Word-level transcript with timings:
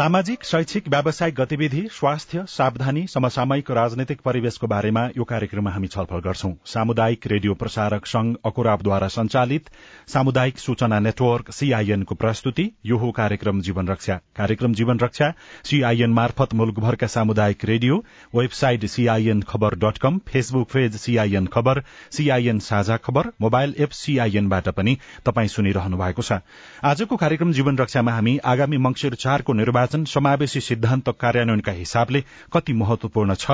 सामाजिक 0.00 0.44
शैक्षिक 0.44 0.86
व्यावसायिक 0.88 1.34
गतिविधि 1.36 1.80
स्वास्थ्य 1.92 2.44
सावधानी 2.48 3.06
समसामयिक 3.06 3.70
राजनैतिक 3.70 4.20
परिवेशको 4.24 4.66
बारेमा 4.66 5.00
यो 5.16 5.24
कार्यक्रममा 5.24 5.70
हामी 5.70 5.86
छलफल 5.86 6.20
गर्छौं। 6.24 6.52
सामुदायिक 6.66 7.26
रेडियो 7.26 7.54
प्रसारक 7.54 8.06
संघ 8.06 8.36
अकुराबद्वारा 8.46 9.08
संचालित 9.08 9.68
सामुदायिक 10.08 10.58
सूचना 10.58 10.98
नेटवर्क 10.98 11.50
सीआईएनको 11.52 12.14
प्रस्तुति 12.14 12.64
यो 12.86 12.96
हो 12.98 13.10
कार्यक्रम 13.10 13.60
जीवन 13.60 13.88
रक्षा। 13.88 14.16
कार्यक्रम 14.36 14.74
जीवन 14.74 14.98
रक्षा 14.98 15.32
सीआईएन 15.64 16.12
मार्फत 16.12 16.54
मुलुकभरका 16.54 17.06
सामुदायिक 17.16 17.64
रेडियो 17.64 18.02
वेबसाइट 18.34 18.86
सीआईएन 18.86 19.42
खबर 19.42 19.78
dot 19.84 19.98
com 19.98 20.18
Facebook 20.28 20.68
page 20.72 20.96
CIN 20.96 21.46
खबर 21.52 21.82
सीआईएन 22.12 22.58
साझा 22.70 22.96
खबर 23.04 23.30
मोबाइल 23.40 23.74
एप 23.78 23.90
सीआईएनबाट 24.00 24.68
पनि 24.70 24.96
तपाई 25.26 25.48
सुनिरहनु 25.48 25.98
भएको 25.98 26.22
छ। 26.22 26.40
आजको 26.86 27.16
कार्यक्रम 27.18 27.52
जीवन 27.52 27.78
रक्षामा 27.78 28.12
हामी 28.12 28.36
आगामी 28.46 28.78
मंगिर 28.80 29.20
चारको 29.20 29.52
निर्वाचन 29.52 29.88
समावेशी 29.90 30.60
सिद्धान्त 30.60 31.08
कार्यान्वयनका 31.20 31.72
हिसाबले 31.72 32.24
कति 32.52 32.72
महत्वपूर्ण 32.72 33.34
छ 33.34 33.50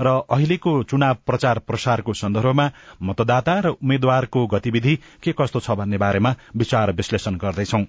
र 0.00 0.22
अहिलेको 0.30 0.82
चुनाव 0.82 1.16
प्रचार 1.26 1.58
प्रसारको 1.58 2.12
सन्दर्भमा 2.14 2.70
मतदाता 3.02 3.60
र 3.60 3.68
उम्मेद्वारको 3.68 4.46
गतिविधि 4.46 4.98
के 5.22 5.32
कस्तो 5.32 5.60
छ 5.60 5.70
भन्ने 5.70 5.98
बारेमा 5.98 6.34
विचार 6.56 6.92
विश्लेषण 6.92 7.36
गर्दैछौं। 7.36 7.84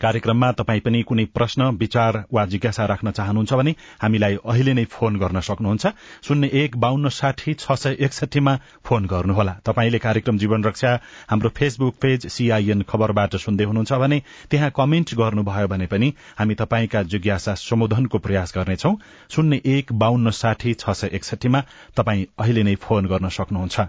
कार्यक्रममा 0.00 0.50
तपाई 0.52 0.80
पनि 0.80 1.02
कुनै 1.02 1.24
प्रश्न 1.34 1.62
विचार 1.78 2.24
वा 2.32 2.44
जिज्ञासा 2.46 2.84
राख्न 2.86 3.10
चाहनुहुन्छ 3.10 3.52
भने 3.54 3.72
हामीलाई 4.02 4.34
अहिले 4.44 4.72
नै 4.74 4.84
फोन 4.90 5.16
गर्न 5.18 5.40
सक्नुहुन्छ। 5.40 5.86
शून्य 6.22 6.48
एक 6.62 6.76
बान्न 6.76 7.08
साठी 7.10 7.54
छ 7.54 7.72
सय 7.74 7.96
एकसठीमा 8.00 8.54
फोन 8.84 9.06
गर्नुहोला। 9.06 9.54
तपाईँले 9.64 9.98
कार्यक्रम 9.98 10.38
जीवन 10.38 10.64
रक्षा 10.64 10.90
हाम्रो 11.30 11.48
फेसबुक 11.48 11.94
पेज 12.02 12.26
सीआईएन 12.26 12.82
खबरबाट 12.82 13.36
सुन्दै 13.36 13.64
हुनुहुन्छ 13.64 13.92
भने 13.94 14.18
त्यहाँ 14.50 14.70
कमेन्ट 14.76 15.14
गर्नुभयो 15.14 15.68
भने 15.68 15.86
पनि 15.86 16.12
हामी 16.38 16.54
तपाईँका 16.54 17.02
जिज्ञासा 17.02 17.54
सम्बोधनको 17.54 18.18
प्रयास 18.18 18.52
गर्नेछौ। 18.56 18.92
शून्य 19.30 19.60
एक 19.64 19.92
बान्न 19.92 20.30
साठी 20.32 20.74
छ 20.74 20.90
सय 20.90 21.14
एकसठीमा 21.14 21.60
तपाई 21.96 22.26
अहिले 22.38 22.62
नै 22.62 22.74
फोन 22.76 23.06
गर्न 23.06 23.28
सक्नुहुन्छ। 23.28 23.80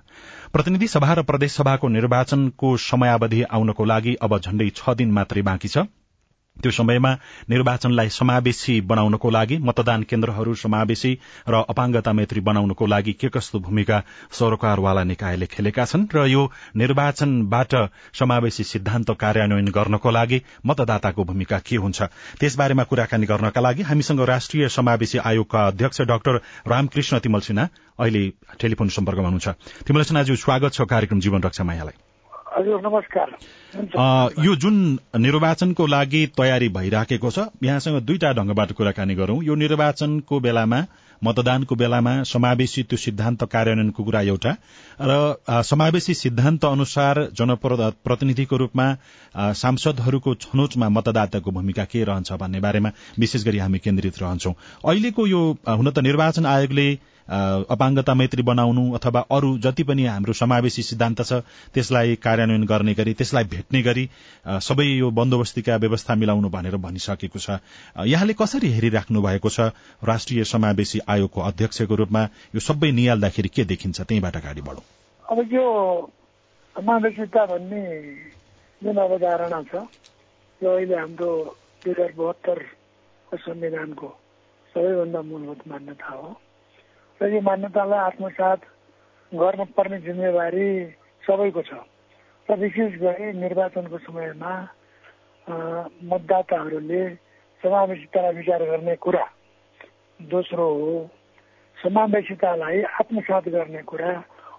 प्रतिनिधि 0.56 0.88
सभा 0.88 1.14
र 1.14 1.22
प्रदेशसभाको 1.22 1.88
निर्वाचनको 1.88 2.68
समयावधि 2.82 3.42
आउनको 3.56 3.86
लागि 3.86 4.14
अब 4.22 4.38
झण्डै 4.40 4.68
छ 4.76 4.94
दिन 5.00 5.10
मात्रै 5.12 5.42
बाँकी 5.48 5.68
छ। 5.68 5.84
त्यो 6.62 6.72
समयमा 6.72 7.12
निर्वाचनलाई 7.50 8.10
समावेशी 8.10 8.80
बनाउनको 8.82 9.30
लागि 9.30 9.58
मतदान 9.62 10.04
केन्द्रहरू 10.04 10.54
समावेशी 10.56 11.12
र 11.50 11.64
अपाङ्गता 11.70 12.14
मैत्री 12.14 12.42
बनाउनको 12.42 12.86
लागि 12.86 13.14
के 13.14 13.30
कस्तो 13.30 13.60
भूमिका 13.60 14.02
सरोकारवाला 14.32 15.04
निकायले 15.04 15.46
खेलेका 15.46 15.86
छन् 15.86 16.08
र 16.16 16.26
यो 16.28 16.44
निर्वाचनबाट 16.76 17.76
समावेशी 18.20 18.64
सिद्धान्त 18.64 19.12
कार्यान्वयन 19.20 19.68
गर्नको 19.78 20.12
लागि 20.12 20.42
मतदाताको 20.66 21.24
भूमिका 21.24 21.60
के 21.60 21.76
हुन्छ? 21.76 22.02
त्यसबारेमा 22.40 22.84
कुराकानी 22.84 23.26
गर्नका 23.26 23.62
लागि 23.62 23.84
हामीसँग 23.84 24.22
राष्ट्रिय 24.26 24.70
समावेशी 24.70 25.18
आयोगका 25.18 25.68
अध्यक्ष 25.68 26.02
डाक्टर 26.02 26.42
रामकृष्ण 26.68 27.20
तिमल 27.20 27.40
सिन्हा 27.42 27.68
अहिले 28.00 28.24
टेलिफोन 28.60 28.90
सम्पर्कमा 28.90 29.30
हुनुहुन्छ। 29.30 29.84
तिमल 29.88 30.04
सिन्हाज्यू 30.04 30.36
स्वागत 30.36 30.74
छ 30.74 30.82
कार्यक्रम 30.90 31.20
जीवन 31.20 31.42
रक्षामा 31.42 31.74
यहाँलाई 31.74 32.15
हजुर 32.58 32.82
नमस्कार। 32.82 33.32
यो 34.46 34.56
जुन 34.56 34.76
निर्वाचनको 35.20 35.88
लागि 35.88 36.26
तयारी 36.38 36.68
भइराखेको 36.72 37.30
छ 37.30 37.40
यहाँसँग 37.64 38.00
दुईटा 38.02 38.32
ढंगबाट 38.34 38.72
कुराकानी 38.72 39.16
गरौं। 39.16 39.42
यो 39.44 39.56
निर्वाचनको 39.56 40.40
बेलामा 40.40 40.80
मतदानको 41.22 41.76
बेलामा 41.76 42.14
समावेशी 42.24 42.84
त्यो 42.84 42.98
सिद्धान्त 42.98 43.44
कार्यान्वयनको 43.52 44.04
कुरा 44.04 44.22
एउटा 44.22 44.52
र 45.02 45.62
समावेशी 45.64 46.14
सिद्धान्त 46.14 46.66
अनुसार 46.66 47.20
जनप्रतिनिधिको 47.36 48.58
रूपमा 48.58 48.88
सांसदहरूको 49.36 50.36
छनौटमा 50.44 50.90
मतदाताको 50.90 51.52
भूमिका 51.52 51.84
के 51.92 52.04
रहन्छ 52.04 52.40
भन्ने 52.40 52.60
बारेमा 52.60 52.92
विशेष 53.20 53.46
गरी 53.46 53.60
हामी 53.60 53.80
केन्द्रित 53.80 54.22
रहन्छौं। 54.22 54.54
अहिलेको 54.86 55.28
यो 55.28 55.42
हुन 55.68 55.92
त 55.92 56.00
निर्वाचन 56.00 56.46
आयोगले 56.46 56.88
अपाङ्गता 57.28 58.14
मैत्री 58.14 58.44
बनाउनु 58.44 58.84
अथवा 58.96 59.22
अरू 59.32 59.58
जति 59.58 59.84
पनि 59.84 60.06
हाम्रो 60.06 60.34
समावेशी 60.34 60.84
सिद्धान्त 60.84 61.22
छ 61.22 61.42
त्यसलाई 61.74 62.16
कार्यान्वयन 62.22 62.66
गर्ने 62.66 62.94
गरी 62.94 63.14
त्यसलाई 63.14 63.44
भेट्ने 63.54 63.82
गरी 63.82 64.10
सबै 64.46 64.86
यो 64.86 65.10
बन्दोबस्तीका 65.12 65.76
व्यवस्था 65.84 66.16
मिलाउनु 66.16 66.50
भनेर 66.50 66.78
भनिसकेको 66.86 67.40
छ। 67.40 67.58
यहाँले 68.06 68.34
कसरी 68.38 68.70
हेरिराख्नु 68.74 69.22
भएको 69.22 69.50
छ 69.50 69.74
राष्ट्रिय 70.06 70.44
समावेशी 70.46 71.00
आयोगको 71.08 71.42
अध्यक्षको 71.42 71.96
रूपमा? 71.96 72.24
यो 72.56 72.60
सबै 72.60 72.92
निहाल्दाखेरि 72.92 73.50
के 73.50 73.64
देखिन्छ? 73.66 74.02
त्यहीँबाट 74.02 74.36
अगाडि 74.38 74.62
बढौँ। 74.62 74.86
अब 75.26 75.54
यो 75.54 75.66
समावेशिता 76.76 77.46
भन्ने 77.46 77.84
जुन 78.82 78.98
अवधारणा 79.02 79.62
छ 79.74 79.76
यो 80.62 80.70
अहिले 80.78 80.96
हाम्रो 80.96 81.32
दुई 81.84 81.92
हजार 81.92 82.12
बहत्तरको 82.18 83.38
संविधानको 83.38 84.08
सबैभन्दा 84.76 85.22
मूलभूत 85.22 85.68
मान्यता 85.68 86.14
हो। 86.14 86.30
र 87.22 87.28
यो 87.32 87.40
मान्यतालाई 87.42 88.00
आत्मसात 88.12 88.60
गर्नुपर्ने 89.32 89.98
जिम्मेवारी 90.04 90.68
सबैको 91.24 91.62
छ। 91.64 91.72
र 92.50 92.56
विशेष 92.60 92.92
गरी 93.00 93.26
निर्वाचनको 93.40 93.98
समयमा 94.04 94.52
मतदाताहरूले 96.12 97.04
समावेशितालाई 97.64 98.34
विचार 98.36 98.62
गर्ने 98.68 98.96
कुरा 99.00 99.26
दोस्रो 100.20 100.68
हो। 100.76 100.92
समावेशितालाई 101.78 102.82
आत्मसात 103.00 103.46
गर्ने 103.56 103.82
कुरा 103.88 104.12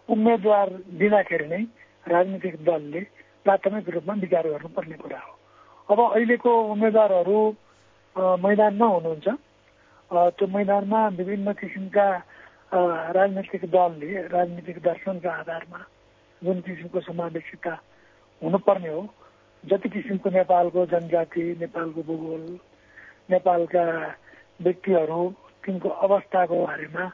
उम्मेद्वार 0.09 0.69
दिँदाखेरि 0.97 1.47
नै 1.53 1.62
राजनीतिक 2.09 2.55
दलले 2.65 3.00
प्राथमिक 3.45 3.89
रूपमा 3.95 4.15
विचार 4.25 4.45
गर्नुपर्ने 4.49 4.97
कुरा 4.97 5.21
हो। 5.21 5.33
अब 5.93 5.99
अहिलेको 6.00 6.50
उम्मेद्वारहरू 6.72 7.39
मैदानमा 8.16 8.87
हुनुहुन्छ। 8.87 9.28
त्यो 10.37 10.47
मैदानमा 10.47 11.00
विभिन्न 11.19 11.53
किसिमका 11.61 12.06
राजनैतिक 12.72 13.65
दलले 13.66 14.27
राजनीतिक 14.28 14.78
दर्शनका 14.82 15.32
आधारमा 15.32 15.78
जुन 16.43 16.60
किसिमको 16.60 17.00
समावेशिता 17.03 17.75
हुनुपर्ने 18.43 18.88
हो 18.88 19.03
जति 19.65 19.88
किसिमको 19.88 20.31
नेपालको 20.31 20.87
जनजाति 20.87 21.44
नेपालको 21.60 22.03
भूगोल 22.03 22.43
नेपालका 23.31 23.84
व्यक्तिहरू 24.62 25.22
तिनको 25.65 25.88
अवस्थाको 25.88 26.65
बारेमा 26.66 27.06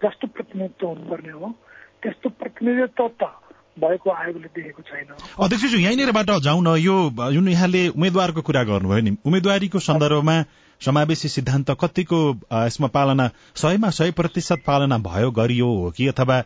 जस्तो 0.00 0.26
प्रतिनिधित्व 0.28 0.86
हुनुपर्ने 0.86 1.30
हो 1.32 1.54
त्यस्तो 2.02 2.28
प्रतिनिधित्व 2.38 3.08
त 3.20 3.30
भएको 3.78 4.10
आयोगले 4.12 4.48
देखेको 4.52 4.82
छैन 4.82 5.14
अध्यक्षज्यू 5.38 5.80
यहीँनिरबाट 5.80 6.30
जाउँ 6.40 6.62
न 6.62 6.76
यो 6.78 6.96
जुन 7.32 7.48
यहाँले 7.48 7.86
उम्मेद्वारको 7.90 8.42
कुरा 8.42 8.62
गर्नुभयो 8.64 9.00
नि 9.00 9.16
उम्मेद्वारीको 9.24 9.78
सन्दर्भमा 9.80 10.36
समावेशी 10.80 11.28
सिद्धान्त 11.28 11.70
कतिको 11.80 12.20
यसमा 12.66 12.88
पालना 12.96 13.26
सयमा 13.62 13.90
सय 13.98 14.10
प्रतिशत 14.18 14.62
पालना 14.66 14.98
भयो 14.98 15.30
गरियो 15.30 15.68
हो 15.68 15.90
कि? 15.96 16.08
अथवा 16.08 16.40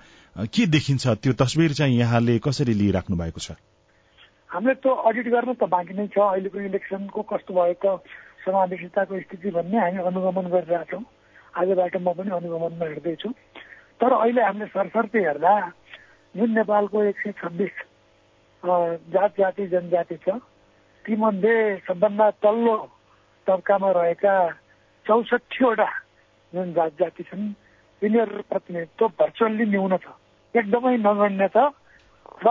के 0.51 0.67
देखिन्छ? 0.67 1.07
त्यो 1.23 1.33
तस्विर 1.39 1.73
चाहिँ 1.79 1.99
यहाँले 1.99 2.39
कसरी 2.47 2.75
लिइराख्नु 2.75 3.17
भएको 3.17 3.41
छ? 3.41 3.57
हामीले 4.51 4.75
त्यो 4.83 4.93
अडिट 4.93 5.29
गर्न 5.35 5.53
त 5.55 5.71
बाँकी 5.71 5.95
नै 5.95 6.07
छ। 6.11 6.19
अहिलेको 6.19 6.59
इलेक्सनको 6.71 7.23
कस्तो 7.31 7.55
भयो 7.55 7.75
त 7.79 8.03
समावेशिताको 8.45 9.21
स्थिति 9.21 9.51
भन्ने 9.51 9.79
हामी 9.81 9.99
अनुगमन 10.11 10.47
गरिरहेछौँ। 10.51 11.05
आजबाट 11.55 11.97
म 11.97 12.13
पनि 12.19 12.31
अनुगमनमा 12.35 12.87
हेर्दैछु 12.91 13.29
तर 14.03 14.13
अहिले 14.13 14.43
हामीले 14.43 14.67
सरसर्ती 14.75 15.19
हेर्दा 15.23 15.55
जुन 16.35 16.51
नेपालको 16.51 17.03
एक 17.05 17.17
सय 17.23 17.33
छब्बिस 17.39 17.75
जात 19.15 19.33
जाति 19.39 19.67
जनजाति 19.71 20.17
छ 20.27 20.35
तीमध्ये 21.05 21.55
सबभन्दा 21.87 22.31
तल्लो 22.43 22.75
तब्कामा 23.47 23.91
रहेका 23.93 24.35
चौसठीवटा 25.07 25.89
जुन 26.53 26.73
जात 26.73 26.93
जाति 27.01 27.23
छन् 27.23 27.53
तिनीहरू 28.03 28.43
प्रतिनिधित्व 28.51 29.07
भर्चुअल्ली 29.21 29.65
न्यून 29.71 29.97
छ। 29.97 30.07
एकदमै 30.55 30.97
नगण्य 30.99 31.49
छ 31.49 31.57
र 32.43 32.49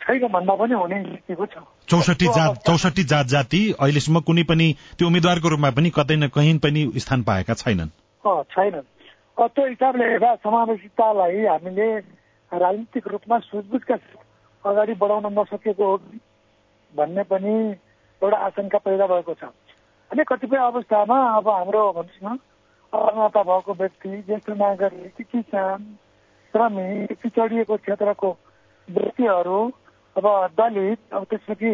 छैन 0.00 0.26
भन्दा 0.28 0.54
पनि 0.54 0.74
हुने 0.74 0.98
स्थितिको 1.02 1.46
छ। 1.46 1.56
चौसठी 1.88 2.26
जात 2.36 2.52
चौसठी 2.66 3.04
जात 3.04 3.26
जाति 3.26 3.60
अहिलेसम्म 3.80 4.20
कुनै 4.28 4.42
पनि 4.44 4.66
त्यो 4.98 5.06
उम्मेद्वारको 5.08 5.48
रूपमा 5.48 5.70
पनि 5.76 5.90
कतै 5.96 6.16
न 6.16 6.28
कहीँ 6.28 6.58
पनि 6.64 6.80
स्थान 6.96 7.22
पाएका 7.22 7.54
छैनन्। 7.54 7.90
छैनन्। 8.24 8.86
त्यो 9.36 9.66
हिसाबले 9.66 10.04
हेर्दा 10.04 10.34
समावेशितालाई 10.44 11.44
हामीले 11.46 11.88
राजनीतिक 12.52 13.04
रूपमा 13.08 13.38
सुझबुझका 13.48 13.96
अगाडि 14.64 14.94
बढाउन 14.94 15.26
नसकेको 15.38 15.84
हो 15.84 15.96
भन्ने 16.94 17.22
पनि 17.26 17.54
एउटा 18.22 18.38
आशंका 18.46 18.78
पैदा 18.78 19.06
भएको 19.06 19.34
छ। 19.34 19.44
अनि 20.10 20.24
कतिपय 20.24 20.56
अवस्थामा 20.58 21.18
अब 21.36 21.48
हाम्रो 21.48 21.82
भन्नुहोस् 21.92 22.24
न 22.24 22.38
अनाता 22.92 23.42
भएको 23.42 23.74
व्यक्ति 23.74 24.08
ज्येष्ठ 24.22 24.50
नागरिक 24.54 25.26
किसान 25.26 25.84
श्रमिक 26.54 27.12
पिछडिएको 27.22 27.76
क्षेत्रको 27.76 28.30
व्यक्तिहरू 28.88 29.60
अब 30.16 30.26
दलित 30.54 31.14
अब 31.14 31.24
त्यसपछि 31.24 31.72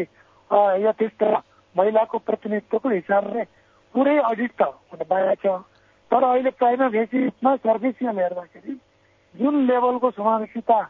यथेष्ट 0.80 1.22
महिलाको 1.74 2.18
प्रतिनिधित्वको 2.20 2.88
हिसाबले 2.90 3.44
पुरै 3.94 4.16
अडिट 4.20 4.52
त 4.52 4.70
हुन 4.88 5.04
पाएको 5.04 5.34
छ 5.42 5.60
तर 6.10 6.24
अहिले 6.24 6.50
प्राइमेरी 6.56 6.90
भेसीमा 6.90 7.54
सर्भिसियल 7.58 8.18
हेर्दाखेरि 8.18 8.74
जुन 9.34 9.60
लेभलको 9.66 10.10
समावेशिता 10.10 10.80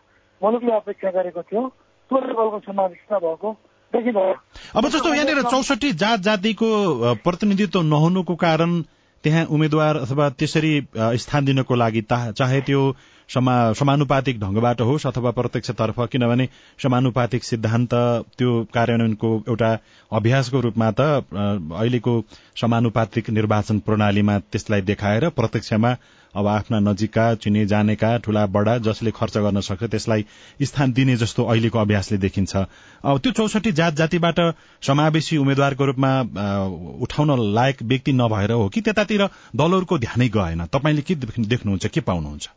मुलुकले 0.40 0.72
अपेक्षा 0.74 1.10
गरेको 1.10 1.42
थियो 1.42 1.66
त्यो 1.68 2.20
लेभलको 2.20 2.60
समावेशिता 2.60 3.18
भएको 3.18 3.52
अब 3.94 4.88
जस्तो 4.88 5.14
यहाँनिर 5.14 5.42
चौसठी 5.42 5.92
जात 5.92 6.20
जातिको 6.20 6.68
प्रतिनिधित्व 7.14 7.82
नहुनुको 7.82 8.34
कारण 8.34 8.82
त्यहाँ 9.24 9.44
उम्मेद्वार 9.44 9.96
अथवा 9.96 10.28
त्यसरी 10.30 10.72
स्थान 10.96 11.44
दिनको 11.44 11.74
लागि 11.74 12.02
चाहे 12.12 12.60
त्यो 12.60 12.96
समानुपातिक 13.30 14.40
ढंगबाट 14.40 14.80
होस् 14.80 15.06
अथवा 15.06 15.30
प्रत्यक्षतर्फ 15.30 16.00
किनभने 16.12 16.48
समानुपातिक 16.82 17.44
सिद्धान्त 17.44 17.94
त्यो 18.38 18.52
कार्यान्वयनको 18.74 19.30
एउटा 19.48 19.70
अभ्यासको 20.12 20.60
रूपमा 20.60 20.90
त 21.00 21.00
अहिलेको 21.32 22.14
समानुपातिक 22.60 23.30
निर्वाचन 23.30 23.78
प्रणालीमा 23.86 24.38
त्यसलाई 24.52 24.80
देखाएर 24.82 25.28
प्रत्यक्षमा 25.38 25.94
अब 26.34 26.46
आफ्ना 26.46 26.78
नजिकका 26.80 27.34
चिने 27.34 27.64
जानेका 27.66 28.16
ठूला 28.24 28.44
बडा 28.56 28.76
जसले 28.86 29.10
खर्च 29.10 29.36
गर्न 29.38 29.60
सक्छ 29.60 29.82
त्यसलाई 29.84 30.24
स्थान 30.62 30.92
दिने 30.92 31.16
जस्तो 31.16 31.44
अहिलेको 31.44 31.78
अभ्यासले 31.78 32.18
देखिन्छ। 32.18 32.56
अब 32.56 33.18
त्यो 33.18 33.32
चौसठी 33.32 33.72
जात 33.72 33.94
जातिबाट 34.00 34.40
समावेशी 34.82 35.36
उम्मेद्वारको 35.36 35.84
रूपमा 35.86 36.12
उठाउन 37.02 37.30
लायक 37.54 37.82
व्यक्ति 37.82 38.12
नभएर 38.12 38.52
हो 38.52 38.68
कि 38.68 38.80
त्यतातिर 38.80 39.26
दलहरूको 39.56 39.98
ध्यानै 39.98 40.28
गएन? 40.28 40.66
तपाईँले 40.66 41.02
के 41.02 41.14
देख्नुहुन्छ 41.14 41.86
के 41.86 42.00
पाउनुहुन्छ? 42.00 42.48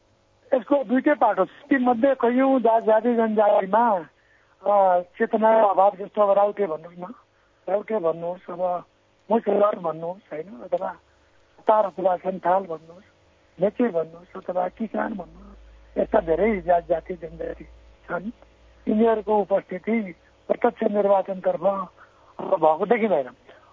यसको 0.54 0.84
दुइटै 0.86 1.14
पाटो 1.18 1.44
मध्ये 1.82 2.14
कैयौँ 2.22 2.60
जात 2.62 2.84
जाति 2.86 3.14
जनजातिमा 3.16 3.84
चेतना 5.18 5.50
अभाव 5.66 5.92
जस्तो 6.00 6.22
अब 6.22 6.32
राउटे 6.38 6.66
भन्नुहोस् 6.68 7.00
न। 7.00 7.06
राउटे 7.68 8.00
भन्नुहोस् 8.00 8.50
अब 8.52 8.62
मुसलर 9.30 9.76
भन्नुहोस् 9.82 10.30
होइन? 10.30 10.50
अथवा 10.66 10.92
तार 11.68 11.86
अथवा 11.86 12.16
सन्थाल 12.18 12.64
भन्नुहोस् 12.70 13.10
नेचे 13.58 13.88
भन्नुहोस् 13.98 14.38
अथवा 14.38 14.68
किसान 14.78 15.14
भन्नुहोस् 15.18 15.98
यस्ता 16.00 16.20
धेरै 16.22 16.50
जात 16.62 16.84
जाति 16.90 17.14
जनजाति 17.24 17.66
छन्। 18.06 18.30
यिनीहरूको 18.88 19.34
उपस्थिति 19.42 19.96
प्रत्यक्ष 20.50 20.84
निर्वाचनतर्फ 20.94 21.66
भएको 22.54 22.86
देखिँदैन 22.86 23.28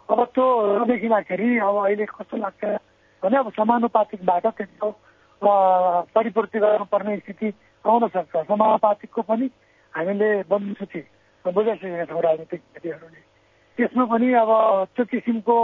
अब 0.08 0.24
त्यो 0.32 0.46
नदेखिँदाखेरि 0.80 1.50
अब 1.60 1.76
अहिले 1.76 2.04
कस्तो 2.08 2.36
लाग्छ 2.36 2.64
भने 3.22 3.36
अब 3.36 3.48
समानुपातिकबाट 3.52 4.46
त्यस्तो 4.48 4.88
परिपूर्ति 5.42 6.58
गर्नुपर्ने 6.58 7.16
स्थिति 7.16 7.48
आउन 7.84 8.08
सक्छ। 8.08 8.36
समानुपातिकको 8.46 9.22
पनि 9.22 9.50
हामीले 9.94 10.28
बन्द 10.50 10.76
सूची 10.76 11.00
बुझाइसकेका 11.44 12.04
छौँ 12.04 12.22
राजनीतिक 12.22 12.60
पार्टीहरूले 12.60 13.22
त्यसमा 13.78 14.04
पनि 14.04 14.28
अब 14.34 14.50
त्यो 14.96 15.04
किसिमको 15.04 15.56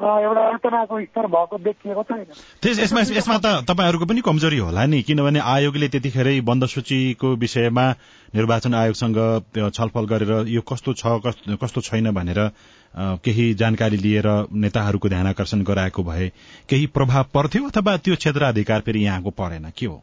एउटा 0.00 0.42
स्तर 0.56 1.26
भएको 1.26 1.58
देखिएको 1.58 2.02
छैन। 2.02 2.24
यसमा 2.80 3.00
यसमा 3.12 3.36
त 3.38 3.46
तपाईँहरूको 3.68 4.06
पनि 4.06 4.20
कमजोरी 4.20 4.58
होला 4.58 4.84
नि 4.86 5.02
किनभने 5.02 5.40
आयोगले 5.44 5.88
त्यतिखेरै 5.88 6.40
बन्द 6.40 6.64
सूचीको 6.66 7.28
विषयमा 7.36 7.84
निर्वाचन 8.34 8.74
आयोगसँग 8.74 9.18
छलफल 9.70 10.04
गरेर 10.12 10.32
यो 10.48 10.60
कस्तो 10.62 10.92
छ 10.96 11.20
कस्तो 11.60 11.80
छैन 11.80 12.10
भनेर 12.10 12.40
केही 13.20 13.52
जानकारी 13.54 13.96
लिएर 13.98 14.28
नेताहरूको 14.56 15.08
ध्यान 15.08 15.26
आकर्षण 15.26 15.62
गराएको 15.64 16.02
भए 16.02 16.28
केही 16.70 16.86
प्रभाव 16.96 17.24
पर्थ्यो 17.34 17.68
अथवा 17.68 17.96
त्यो 17.96 18.16
क्षेत्राधिकार 18.16 18.80
फेरि 18.80 19.04
यहाँको 19.04 19.30
परेन? 19.36 19.70
के 19.76 19.86
हो? 19.86 19.96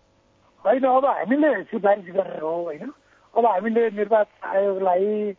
होइन 0.66 0.84
अब 0.84 1.06
हामीले 1.08 1.52
सिफारिस 1.64 2.14
गरेर 2.14 2.42
हो 2.42 2.54
होइन। 2.64 2.92
अब 3.34 3.46
हामीले 3.46 3.90
निर्वाचन 3.98 4.48
आयोगलाई 4.50 5.34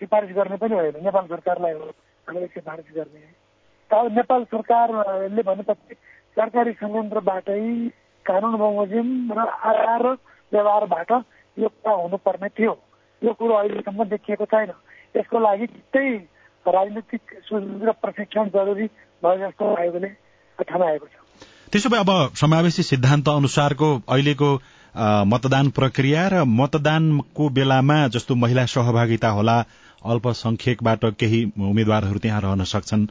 सिफारिस 0.00 0.36
गर्ने 0.36 0.56
पनि 0.56 0.74
होइन 0.74 1.04
नेपाल 1.04 1.26
सरकारलाई 1.26 1.72
हो। 1.72 1.92
हामीले 2.28 2.46
सिफारिस 2.46 2.96
गर्ने। 2.96 3.22
नेपाल 3.92 4.44
सरकारले 4.44 5.42
भनेपछि 5.42 5.94
सरकारी 6.36 6.72
संयन्त्रबाटै 6.72 7.60
कानुन 8.26 8.54
बमोजिम 8.56 9.32
र 9.32 9.38
आधार 9.38 10.06
व्यवहारबाट 10.52 11.10
यो 11.58 11.68
कुरा 11.68 11.94
हुनुपर्ने 11.94 12.48
थियो। 12.48 12.78
यो 13.22 13.32
कुरो 13.32 13.54
अहिलेसम्म 13.54 14.04
देखिएको 14.04 14.44
छैन। 14.44 14.72
यसको 15.16 15.38
लागि 15.38 15.66
त्यही 15.66 16.14
राजनीतिक 16.66 17.22
र 17.82 17.92
प्रशिक्षण 17.92 18.48
जरुरी 18.48 18.86
भयो 19.22 19.36
जस्तो 19.36 19.74
आयोगले 19.76 20.08
ठमाएको 20.58 21.06
छ। 21.06 21.14
त्यसो 21.72 21.88
भए 21.88 21.98
अब 21.98 22.34
समावेशी 22.34 22.82
सिद्धान्त 22.82 23.28
अनुसारको 23.28 23.88
अहिलेको 24.08 24.50
मतदान 24.94 25.70
प्रक्रिया 25.70 26.26
र 26.28 26.44
मतदानको 26.44 27.48
बेलामा 27.50 28.06
जस्तो 28.08 28.34
महिला 28.34 28.66
सहभागिता 28.66 29.28
होला. 29.30 29.62
अल्पसंख्यकबाट 30.02 31.04
केही 31.20 31.44
उम्मेद्वारहरू 31.60 32.18
त्यहाँ 32.18 32.40
रहन 32.40 32.64
सक्छन् 32.64 33.06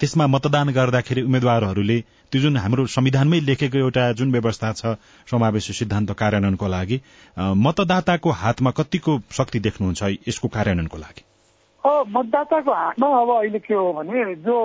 त्यसमा 0.00 0.26
मतदान 0.26 0.68
गर्दाखेरि 0.72 1.22
उम्मेद्वारहरूले 1.22 1.98
त्यो 2.32 2.40
जुन 2.40 2.56
हाम्रो 2.56 2.86
संविधानमै 2.86 3.40
लेखेको 3.40 3.78
एउटा 3.78 4.04
जुन 4.12 4.32
व्यवस्था 4.32 4.72
छ 4.72 4.94
समावेशी 5.30 5.72
सिद्धान्त 5.72 6.12
कार्यान्वयनको 6.12 6.68
लागि 6.68 7.00
मतदाताको 7.36 8.30
हातमा 8.42 8.70
कतिको 8.70 9.18
शक्ति 9.32 9.60
देख्नुहुन्छ 9.60 10.02
यसको 10.28 10.48
कार्यान्वयनको 10.48 10.98
लागि 10.98 11.24
मतदाताको 11.84 12.72
हातमा 12.72 13.08
अब 13.20 13.30
अहिले 13.30 13.58
के 13.58 13.74
हो 13.74 13.92
भने 13.92 14.34
जो 14.48 14.56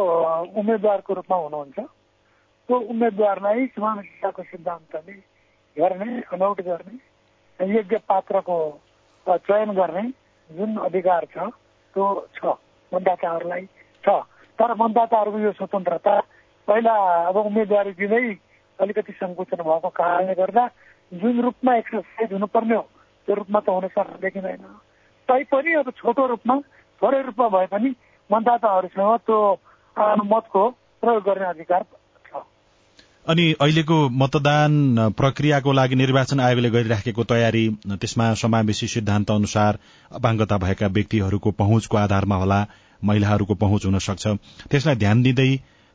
उम्मेद्वारको 0.56 1.14
रूपमा 1.14 1.38
हुनुहुन्छ 1.38 1.80
त्यो 1.80 2.80
उम्मेद्वारलाई 2.94 3.66
समावेशिताको 3.76 4.44
सिद्धान्तले 4.44 5.18
गर्ने 5.78 6.22
छनौट 6.22 6.62
गर्ने। 6.62 6.96
योग्य 7.60 7.98
पात्रको 8.10 8.58
चयन 9.28 9.72
गर्ने 9.76 10.04
जुन 10.50 10.76
अधिकार 10.88 11.26
छ 11.34 11.38
त्यो 11.96 12.06
छ। 12.36 12.58
मतदाताहरूलाई 12.92 13.66
छ। 14.04 14.10
तर 14.60 14.74
मतदाताहरूको 14.76 15.40
यो 15.40 15.52
स्वतन्त्रता 15.54 16.14
पहिला 16.68 16.94
अब 17.28 17.38
उम्मेदवारी 17.38 17.92
दिँदै 18.00 18.26
अलिकति 18.80 19.14
सङ्कुचन 19.14 19.62
भएको 19.64 19.90
कारणले 19.90 20.34
गर्दा 20.36 20.66
जुन 21.12 21.42
रूपमा 21.42 21.76
एक्सर्साइज 21.76 22.34
हुनुपर्ने 22.34 22.76
हो 22.76 22.86
त्यो 23.28 23.36
रूपमा 23.36 23.60
त 23.60 23.70
हुन 23.70 23.88
सक्छ 23.94 24.20
देखिँदैन। 24.22 24.66
तैपनि 25.30 25.74
अब 25.80 25.90
छोटो 25.98 26.26
रूपमा 26.34 26.56
थोरै 27.02 27.22
रूपमा 27.30 27.48
भए 27.50 27.68
पनि 27.74 27.90
मतदाताहरूसँग 28.30 29.18
त्यो 29.26 29.40
मतको 30.26 30.64
प्रयोग 31.04 31.24
गर्ने 31.24 31.46
अधिकार 31.46 31.82
अनि 33.30 33.44
अहिलेको 33.62 33.98
मतदान 34.10 34.74
प्रक्रियाको 35.18 35.72
लागि 35.72 35.96
निर्वाचन 35.96 36.40
आयोगले 36.40 36.70
गरिराखेको 36.70 37.24
तयारी 37.24 37.62
त्यसमा 37.94 38.34
समावेशी 38.34 38.88
सिद्धान्त 38.88 39.32
अनुसार 39.32 39.78
अपाङ्गता 40.12 40.58
भएका 40.58 40.88
व्यक्तिहरूको 40.88 41.52
पहुँचको 41.60 41.98
आधारमा 41.98 42.36
होला 42.36 42.60
महिलाहरूको 43.04 43.56
पहुँच 43.56 43.86
हुन 43.86 44.00
सक्छ 44.00 44.34
त्यसलाई 44.72 44.96
ध्यान 44.96 45.22
दिँदै 45.24 45.48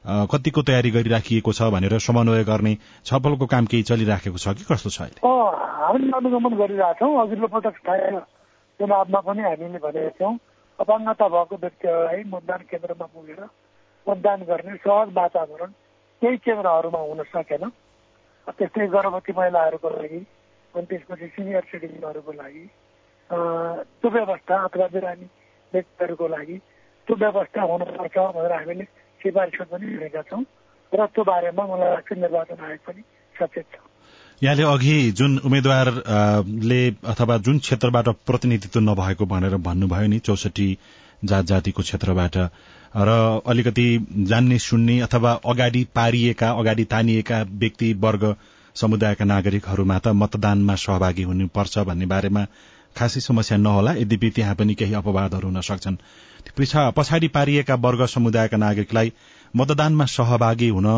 कतिको 0.04 0.62
तयारी 0.62 0.90
गरिराखिएको 0.90 1.52
छ 1.52 1.70
भनेर 1.72 1.98
समन्वय 2.06 2.44
गर्ने 2.44 2.76
छलफलको 3.04 3.46
काम 3.46 3.66
केही 3.66 3.82
चलिराखेको 3.90 4.38
छ 4.38 4.54
कि 4.54 4.70
कस्तो 4.70 4.90
छ 4.90 5.10
हामीले 5.84 6.16
अनुगमन 6.16 6.54
गरिरहेछौँ। 6.56 7.12
अघिल्लो 7.22 7.46
पटक 7.50 7.76
स्थायी 7.76 8.18
चुनावमा 8.80 9.20
पनि 9.20 9.42
हामीले 9.42 9.78
भनेका 9.78 10.10
थियौँ 10.16 10.36
अपाङ्गता 10.78 11.28
भएको 11.28 11.56
व्यक्तिहरूलाई 11.62 12.28
मतदान 12.30 12.68
केन्द्रमा 12.70 13.06
पुगेर 13.14 13.48
मतदान 14.06 14.50
गर्ने 14.50 14.76
सहज 14.84 15.18
वातावरण 15.18 15.80
केही 16.24 16.36
केन्द्रहरूमा 16.40 17.00
हुन 17.04 17.22
सकेन। 17.32 17.68
त्यस्तै 18.48 18.86
गर्भवती 18.88 19.32
महिलाहरूको 19.36 19.88
लागि 19.90 20.20
अनि 20.74 20.86
त्यसपछि 20.90 21.26
सिनियर 21.36 21.64
सिटिजनहरूको 21.70 22.32
लागि 22.32 22.64
त्यो 23.30 24.08
व्यवस्था 24.10 24.54
अथवा 24.64 24.86
बिरामी 24.94 25.26
व्यक्तिहरूको 25.72 26.26
लागि 26.28 26.56
त्यो 27.08 27.16
व्यवस्था 27.16 27.62
हुनुपर्छ 27.62 28.16
भनेर 28.36 28.52
हामीले 28.52 28.84
सिफारिस 29.20 29.60
पनि 29.70 29.86
गरेका 29.94 30.22
छौँ 30.28 30.42
र 30.92 31.06
त्यो 31.12 31.24
बारेमा 31.24 31.62
मलाई 31.66 31.90
लाग्छ 31.90 32.12
निर्वाचन 32.16 32.64
आयोग 32.64 32.82
पनि 32.86 33.02
सचेत 33.34 33.66
छ। 33.72 33.76
यहाँले 34.42 34.64
अघि 34.64 34.96
जुन 35.12 35.38
उम्मेद्वारले 35.44 36.82
अथवा 37.04 37.36
जुन 37.38 37.58
क्षेत्रबाट 37.58 38.08
प्रतिनिधित्व 38.28 38.80
नभएको 38.80 39.24
भनेर 39.26 39.56
भन्नुभयो 39.60 40.06
नि 40.06 40.18
चौसठी 40.18 40.68
जात 41.25 41.44
जातिको 41.44 41.83
क्षेत्रबाट। 41.83 42.37
र 42.97 43.11
अलिकति 43.47 43.87
जान्ने 44.30 44.59
सुन्ने 44.59 45.00
अथवा 45.00 45.33
अगाडि 45.44 45.83
पारिएका 45.94 46.50
अगाडि 46.50 46.85
तानिएका 46.85 47.42
व्यक्ति 47.42 47.92
वर्ग 48.00 48.35
समुदायका 48.76 49.25
नागरिकहरूमा 49.25 49.99
त 49.99 50.14
मतदानमा 50.14 50.75
सहभागी 50.75 51.23
हुनुपर्छ 51.23 51.78
भन्ने 51.88 52.06
बारेमा 52.06 52.47
खासै 52.97 53.21
समस्या 53.21 53.59
नहोला। 53.59 53.92
यद्यपि 53.94 54.30
त्यहाँ 54.30 54.54
पनि 54.54 54.75
केही 54.75 54.94
अपवादहरू 54.94 55.49
हुन 55.49 55.61
सक्छन्। 55.61 55.97
पछाडि 56.97 57.28
पारिएका 57.28 57.75
वर्ग 57.75 58.06
समुदायका 58.06 58.56
नागरिकलाई 58.56 59.12
मतदानमा 59.54 60.04
सहभागी 60.06 60.68
हुन 60.68 60.88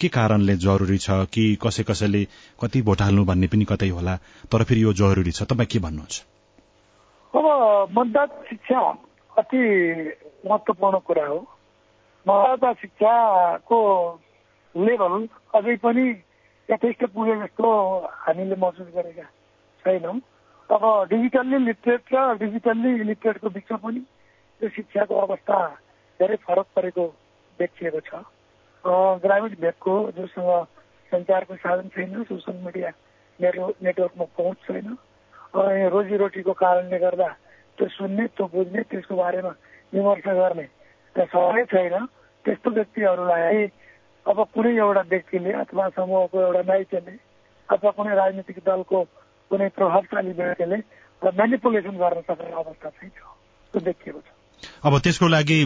के 0.00 0.08
कारणले 0.08 0.56
जरूरी 0.56 0.98
छ? 0.98 1.10
कि 1.32 1.56
कसै 1.62 1.82
कसैले 1.82 2.22
कति 2.60 2.82
भोट 2.82 3.02
हाल्नु 3.02 3.24
भन्ने 3.24 3.46
पनि 3.46 3.64
कतै 3.64 3.88
होला? 3.88 4.16
तर 4.52 4.64
फेरि 4.64 4.82
यो 4.82 4.92
जरुरी 4.92 5.32
छ। 5.32 5.42
तपाईँ 5.42 5.66
के 5.66 5.78
भन्नुहुन्छ? 5.78 6.22
अब 7.34 7.44
मतदाता 7.98 8.42
शिक्षा 8.50 8.80
अति 9.36 9.58
महत्वपूर्ण 10.46 10.98
कुरा 11.00 11.26
हो 11.26 11.38
मतदाता 12.26 12.72
शिक्षाको 12.74 13.80
लेभल 14.74 15.26
अझै 15.54 15.76
पनि 15.78 16.06
यथेष्ट 16.68 17.04
पुगे 17.06 17.36
जस्तो 17.36 17.72
हामीले 18.18 18.56
महसुस 18.56 18.88
गरेका 18.94 19.28
छैनौँ 19.84 20.18
अब 20.70 20.84
डिजिटल्ली 21.08 21.58
लिटरेट 21.64 22.14
र 22.14 22.22
डिजिटल्ली 22.38 22.94
इलिटरेटको 22.96 23.50
बिचमा 23.50 23.78
पनि 23.78 24.00
त्यो 24.60 24.68
शिक्षाको 24.70 25.20
अवस्था 25.20 25.58
धेरै 26.20 26.36
फरक 26.42 26.66
परेको 26.76 27.06
देखिएको 27.58 28.00
छ 28.02 28.24
ग्रामीण 29.22 29.54
भेगको 29.60 29.94
जोसँग 30.12 30.50
सञ्चारको 31.12 31.56
साधन 31.56 31.88
छैन 31.90 32.22
सोसियल 32.24 32.56
मिडिया 32.64 32.92
नेटवर्कमा 33.40 34.24
पहुँच 34.36 34.56
छैन 34.66 34.96
रोजीरोटीको 35.88 36.52
कारणले 36.56 36.98
गर्दा 36.98 37.28
त्यो 37.76 37.88
सुन्ने 37.88 38.24
त्यो 38.36 38.46
बुझ्ने 38.52 38.82
त्यसको 38.90 39.14
बारेमा 39.16 39.52
विमर्श 39.94 40.26
गर्ने। 40.26 40.66
समय 41.16 41.64
छैन 41.72 41.94
त्यस्तो 42.44 42.70
व्यक्तिहरूलाई 42.70 43.64
अब 44.26 44.38
कुनै 44.54 44.72
एउटा 44.76 45.02
व्यक्तिले 45.12 45.52
अथवा 45.62 45.88
समूहको 45.96 46.36
एउटा 46.40 46.62
नायिकले 46.70 47.14
अथवा 47.68 47.90
कुनै 47.96 48.14
राजनीतिक 48.16 48.58
दलको 48.66 48.98
कुनै 49.50 49.68
प्रभावशाली 49.76 50.32
व्यक्तिले 50.40 50.78
मेनिपुलेसन 51.22 51.96
गर्न 51.96 52.20
सक्ने 52.28 52.50
अवस्था 52.52 52.88
चाहिँ 52.90 53.10
छ। 53.10 53.20
त्यो 53.72 53.80
देखिएको 53.80 54.20
छ। 54.20 54.28
अब 54.84 54.92
त्यसको 55.04 55.26
लागि 55.28 55.58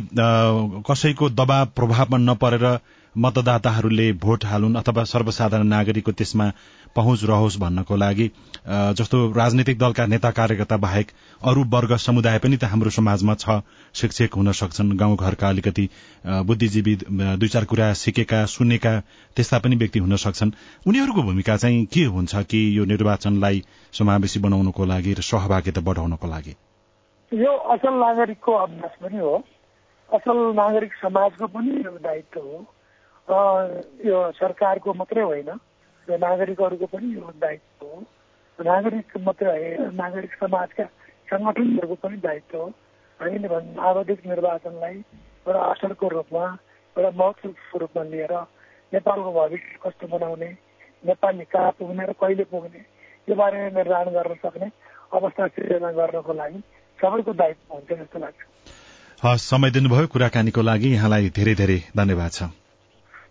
कसैको 0.86 1.28
दबाव 1.40 1.66
प्रभावमा 1.76 2.18
नपरेर 2.28 2.66
मतदाताहरूले 3.14 4.12
भोट 4.22 4.44
हालुन् 4.44 4.76
अथवा 4.76 5.04
सर्वसाधारण 5.04 5.66
नागरिकको 5.66 6.12
त्यसमा 6.12 6.50
पहुँच 6.96 7.24
रहोस् 7.24 7.58
भन्नको 7.60 7.96
लागि 7.96 8.26
जस्तो 8.98 9.18
राजनैतिक 9.32 9.78
दलका 9.78 10.06
नेता 10.06 10.30
कार्यकर्ता 10.30 10.76
बाहेक 10.76 11.10
अरू 11.42 11.64
वर्ग 11.74 11.96
समुदाय 11.98 12.38
पनि 12.38 12.56
त 12.56 12.70
हाम्रो 12.70 12.90
समाजमा 12.90 13.34
छ 13.34 13.60
शिक्षक 13.94 14.34
हुन 14.36 14.52
सक्छन् 14.52 14.96
गाउँघरका 14.98 15.48
अलिकति 15.48 15.88
बुद्धिजीवी 16.46 16.96
दुई 17.36 17.48
चार 17.48 17.64
कुरा 17.64 17.92
सिकेका 17.98 18.44
सुनेका 18.46 18.98
त्यस्ता 19.36 19.58
पनि 19.58 19.76
व्यक्ति 19.76 19.98
हुन 19.98 20.16
सक्छन्। 20.16 20.50
उनीहरूको 20.86 21.22
भूमिका 21.22 21.56
चाहिँ 21.56 21.84
के 21.86 22.04
हुन्छ 22.16 22.34
कि 22.50 22.60
यो 22.78 22.84
निर्वाचनलाई 22.84 23.62
समावेशी 23.92 24.40
बनाउनको 24.40 24.84
लागि 24.86 25.12
र 25.14 25.22
सहभागिता 25.22 25.80
बढाउनको 25.80 26.26
लागि? 26.28 26.54
यो 27.32 27.52
असल 27.74 27.94
नागरिकको 28.00 28.52
अभ्यास 28.52 28.94
पनि 29.02 29.18
हो। 29.18 29.34
असल 30.10 30.38
नागरिक 30.56 30.92
समाजको 31.02 31.46
पनि 31.46 31.72
दायित्व 32.02 32.40
हो। 32.40 32.66
यो 33.32 34.18
सरकारको 34.36 34.92
मात्रै 34.94 35.22
होइन 35.22 35.48
यो 36.08 36.16
नागरिकहरूको 36.18 36.86
पनि 36.86 37.14
यो 37.14 37.32
दायित्व 37.40 37.86
हो। 37.86 38.04
नागरिक 38.58 39.16
मात्रै 39.26 39.50
होइन 39.50 39.94
नागरिक 39.94 40.32
समाजका 40.34 40.84
सङ्गठनहरूको 41.30 41.94
पनि 41.94 42.16
दायित्व 42.26 42.58
हो। 42.58 42.66
हामीले 43.20 43.48
भन्नु 43.48 43.80
आवधिक 43.80 44.26
निर्वाचनलाई 44.26 44.96
एउटा 45.46 45.60
असरको 45.72 46.08
रूपमा 46.08 46.44
एउटा 46.96 47.10
महत्वको 47.16 47.78
रूपमा 47.78 48.02
लिएर 48.12 48.34
नेपालको 48.92 49.30
भविष्य 49.32 49.78
कस्तो 49.84 50.06
बनाउने 50.08 50.50
नेपाली 51.06 51.44
कहाँ 51.44 51.70
पुग्ने 51.78 52.06
र 52.06 52.12
कहिले 52.12 52.44
पुग्ने 52.44 52.80
यो 53.28 53.34
बारेमा 53.34 53.68
निर्धारण 53.76 54.10
गर्न 54.12 54.34
सक्ने 54.44 54.70
अवस्था 55.12 55.46
सिर्जना 55.46 55.90
गर्नको 55.92 56.32
लागि 56.34 56.60
सबैको 56.98 57.32
दायित्व 57.32 57.74
हुन्छ 57.74 57.90
जस्तो 57.92 58.18
लाग्छ। 58.18 58.38
हस् 59.22 59.48
समय 59.50 59.70
दिनुभयो 59.70 60.06
कुराकानीको 60.06 60.62
लागि 60.62 60.88
यहाँलाई 60.94 61.30
धेरै 61.30 61.54
धेरै 61.54 61.78
धन्यवाद 61.96 62.32
छ। 62.32 62.59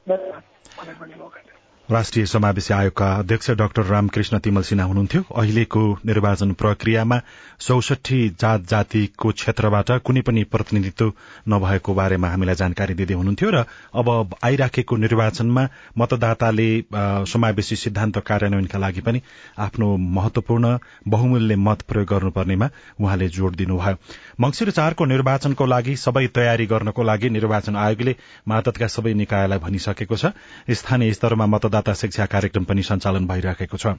That's 0.08 0.22
uh, 0.36 0.41
whatever 0.75 1.08
you 1.08 1.18
look 1.18 1.34
at. 1.38 1.59
राष्ट्रिय 1.91 2.25
समावेशी 2.25 2.74
आयोगका 2.74 3.05
अध्यक्ष 3.19 3.50
डाक्टर 3.58 3.84
रामकृष्ण 3.84 4.38
तिमल 4.39 4.62
सिन्हा 4.62 4.86
हुनुहुन्थ्यो। 4.86 5.22
अहिलेको 5.36 5.81
निर्वाचन 6.05 6.51
प्रक्रियामा 6.53 7.17
चौसठी 7.60 8.19
जात 8.41 8.67
जातिको 8.69 9.31
क्षेत्रबाट 9.31 9.91
कुनै 10.05 10.22
पनि 10.22 10.43
प्रतिनिधित्व 10.53 11.12
नभएको 11.50 11.93
बारेमा 11.93 12.29
हामीलाई 12.29 12.55
जानकारी 12.55 12.93
दिँदै 12.93 13.13
हुनुहुन्थ्यो 13.13 13.50
र 13.50 13.63
अब 13.98 14.36
आइराखेको 14.43 14.96
निर्वाचनमा 14.96 15.63
मतदाताले 15.98 16.69
समावेशी 17.25 17.75
सिद्धान्त 17.75 18.19
कार्यान्वयनका 18.22 18.79
लागि 18.79 19.01
पनि 19.01 19.22
आफ्नो 19.58 19.96
महत्वपूर्ण 19.98 20.77
बहुमूल्य 21.10 21.55
मत 21.58 21.81
प्रयोग 21.89 22.08
गर्नुपर्नेमा 22.10 22.69
उहाँले 23.01 23.27
जोड़ 23.29 23.53
दिनुभयो। 23.55 23.96
मंगिर 24.39 24.72
चारको 24.72 25.05
निर्वाचनको 25.05 25.65
लागि 25.65 25.96
सबै 25.98 26.25
तयारी 26.38 26.65
गर्नको 26.69 27.03
लागि 27.03 27.29
निर्वाचन 27.29 27.75
आयोगले 27.77 28.15
मातका 28.48 28.88
सबै 28.89 29.13
निकायलाई 29.15 29.60
भनिसकेको 29.60 30.15
छ। 30.15 30.25
स्थानीय 30.69 31.13
स्तरमा 31.13 31.46
मतदाता 31.48 31.77
मतदाता 31.80 31.94
शिक्षा 31.96 32.26
कार्यक्रम 32.28 32.64
पनि 32.66 32.84
सञ्चालन 32.84 33.26
भइराखेको 33.28 33.78
छ। 33.78 33.96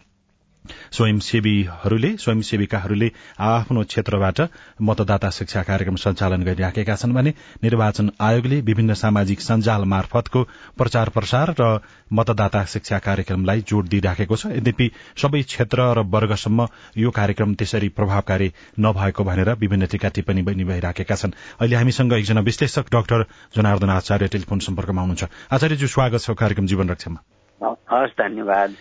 स्वयंसेवीहरूले 0.93 2.09
स्वयंसेविकाहरूले 2.21 3.09
आफ्नो 3.41 3.83
क्षेत्रबाट 3.83 4.41
मतदाता 4.85 5.31
शिक्षा 5.33 5.63
कार्यक्रम 5.65 5.97
सञ्चालन 5.97 6.43
गरिराखेका 6.45 6.97
छन् 7.01 7.15
भने 7.17 7.33
निर्वाचन 7.65 8.11
आयोगले 8.21 8.61
विभिन्न 8.61 8.95
सामाजिक 8.95 9.41
सञ्जाल 9.41 9.85
मार्फतको 9.89 10.43
प्रचार 10.77 11.09
प्रसार 11.17 11.55
र 11.57 11.81
मतदाता 12.13 12.65
शिक्षा 12.69 12.99
कार्यक्रमलाई 13.01 13.65
जोड़ 13.65 13.87
दिइराखेको 13.89 14.37
छ। 14.37 14.53
यद्यपि 14.61 14.91
सबै 15.17 15.43
क्षेत्र 15.49 15.81
र 15.97 16.05
वर्गसम्म 16.05 16.69
यो 17.01 17.11
कार्यक्रम 17.11 17.55
त्यसरी 17.57 17.89
प्रभावकारी 17.97 18.53
नभएको 18.79 19.25
भनेर 19.25 19.57
विभिन्न 19.57 19.87
टीका 19.89 20.09
टिप्पणी 20.13 20.43
पनि 20.45 20.65
भइराखेका 20.69 21.17
छन्। 21.17 21.37
अहिले 21.57 21.77
हामीसँग 21.77 22.13
एकजना 22.13 22.41
विश्लेषक 22.45 22.93
डाक्टर 22.93 23.27
जनार्दन 23.57 23.91
आचार्य 23.91 24.29
टेलिफोन 24.29 24.59
सम्पर्कमा 24.69 25.01
हुनुहुन्छ। 25.01 25.25
आचार्यज्यू 25.57 25.89
स्वागत 25.89 26.21
छ 26.21 26.37
कार्यक्रम 26.37 26.67
जीवन 26.69 26.89
रक्षामा। 26.91 27.40
हस् 27.63 28.11
धन्यवाद। 28.11 28.75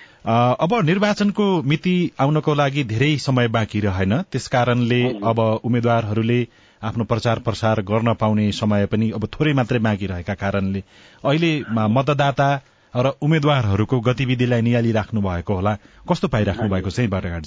अब 0.60 0.70
निर्वाचनको 0.86 1.64
मिति 1.64 2.12
आउनको 2.20 2.54
लागि 2.54 2.84
धेरै 2.84 3.18
समय 3.18 3.48
बाँकी 3.48 3.80
रहेन। 3.80 4.22
त्यसकारणले 4.22 5.02
अब 5.24 5.40
उम्मेद्वारहरूले 5.64 6.48
आफ्नो 6.84 7.04
प्रचार 7.04 7.40
प्रसार 7.40 7.82
गर्न 7.82 8.14
पाउने 8.14 8.52
समय 8.52 8.86
पनि 8.86 9.12
अब 9.12 9.26
थोरै 9.26 9.54
मात्रै 9.54 9.80
बाँकी 9.80 10.06
रहेका 10.06 10.34
कारणले 10.34 10.84
अहिले 11.26 11.52
मतदाता 11.70 12.50
र 12.96 13.08
उम्मेद्वारहरूको 13.22 14.00
गतिविधिलाई 14.00 14.62
नियाली 14.62 14.92
राख्नु 14.92 15.22
भएको 15.22 15.54
होला। 15.54 15.74
कस्तो 16.10 16.28
पाइराख्नु 16.28 16.70
भएको 16.70 16.90
चाहिँ 16.90 17.10
बाटोघाट 17.10 17.46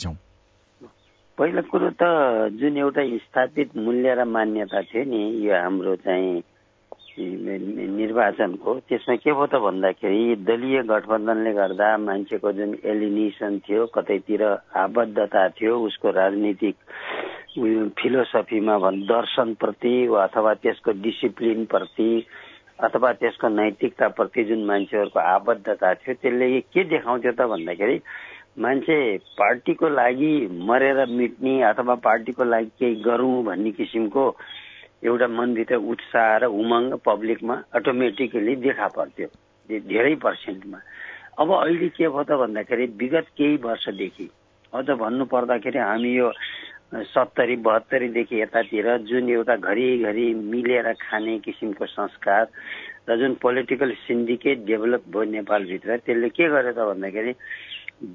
पहिलो 1.38 1.62
कुरो 1.62 1.90
त 1.90 2.04
जुन 2.60 2.76
एउटा 2.76 3.02
स्थापित 3.18 3.76
मूल्य 3.76 4.14
र 4.14 4.24
मान्यता 4.24 4.82
थियो 4.82 5.04
नि 5.04 5.48
यो 5.48 5.54
हाम्रो 5.62 5.96
चाहिँ 5.96 6.42
निर्वाचनको। 7.18 8.74
त्यसमा 8.88 9.14
के 9.16 9.32
भयो 9.32 9.46
त 9.46 9.60
भन्दाखेरि 9.60 10.36
दलीय 10.48 10.82
गठबन्धनले 10.88 11.52
गर्दा 11.52 11.88
मान्छेको 11.98 12.52
जुन 12.52 12.76
एलिनेसन 12.84 13.58
थियो 13.68 13.86
कतैतिर 13.94 14.42
आबद्धता 14.42 15.48
थियो 15.60 15.78
उसको 15.86 16.10
राजनीतिक 16.10 16.76
फिलोसफीमा 18.00 18.78
भन् 18.78 19.02
दर्शनप्रति 19.06 19.94
अथवा 20.24 20.54
त्यसको 20.54 20.92
डिसिप्लिनप्रति 21.02 22.10
अथवा 22.80 23.12
त्यसको 23.12 23.48
नैतिकताप्रति 23.50 24.44
जुन 24.44 24.64
मान्छेहरूको 24.64 25.20
आबद्धता 25.20 25.94
थियो 25.94 26.14
त्यसले 26.14 26.60
के 26.72 26.84
देखाउँथ्यो 26.88 27.32
त 27.32 27.48
भन्दाखेरि 27.52 28.00
मान्छे 28.58 28.96
पार्टीको 29.36 29.88
लागि 29.88 30.32
मरेर 30.64 31.04
मिट्ने 31.10 31.60
अथवा 31.64 31.94
पार्टीको 32.00 32.44
लागि 32.44 32.70
केही 32.78 32.94
गरौँ 33.04 33.42
भन्ने 33.44 33.70
किसिमको 33.72 34.24
एउटा 35.02 35.26
मनभित्र 35.28 35.76
उत्साह 35.92 36.36
र 36.38 36.44
उमङ्ग 36.60 36.98
पब्लिकमा 37.04 37.54
अटोमेटिकली 37.74 38.56
देखा 38.66 38.88
पर्थ्यो। 38.96 39.28
धेरै 39.68 40.14
पर्सेन्टमा 40.22 40.78
अब 41.38 41.50
अहिले 41.52 41.88
के 41.96 42.08
भयो 42.08 42.22
त 42.22 42.38
भन्दाखेरि 42.42 42.86
विगत 43.00 43.26
केही 43.38 43.56
वर्षदेखि 43.64 44.28
अझ 44.72 44.86
भन्नु 45.02 45.24
पर्दाखेरि 45.32 45.78
हामी 45.78 46.12
यो 46.16 46.30
सत्तरी 46.92 47.56
बहत्तरीदेखि 47.66 48.40
यतातिर 48.40 48.86
जुन 49.08 49.28
एउटा 49.30 49.56
घरिघरि 49.56 50.26
मिलेर 50.52 50.92
खाने 51.00 51.38
किसिमको 51.44 51.86
संस्कार 51.86 52.46
र 53.08 53.16
जुन 53.18 53.34
पोलिटिकल 53.42 53.92
सिन्डिकेट 54.06 54.64
डेभलप 54.66 55.08
भयो 55.08 55.30
नेपालभित्र 55.30 55.96
त्यसले 56.04 56.28
के 56.36 56.48
गर्यो 56.48 56.72
त 56.72 56.88
भन्दाखेरि 56.90 57.32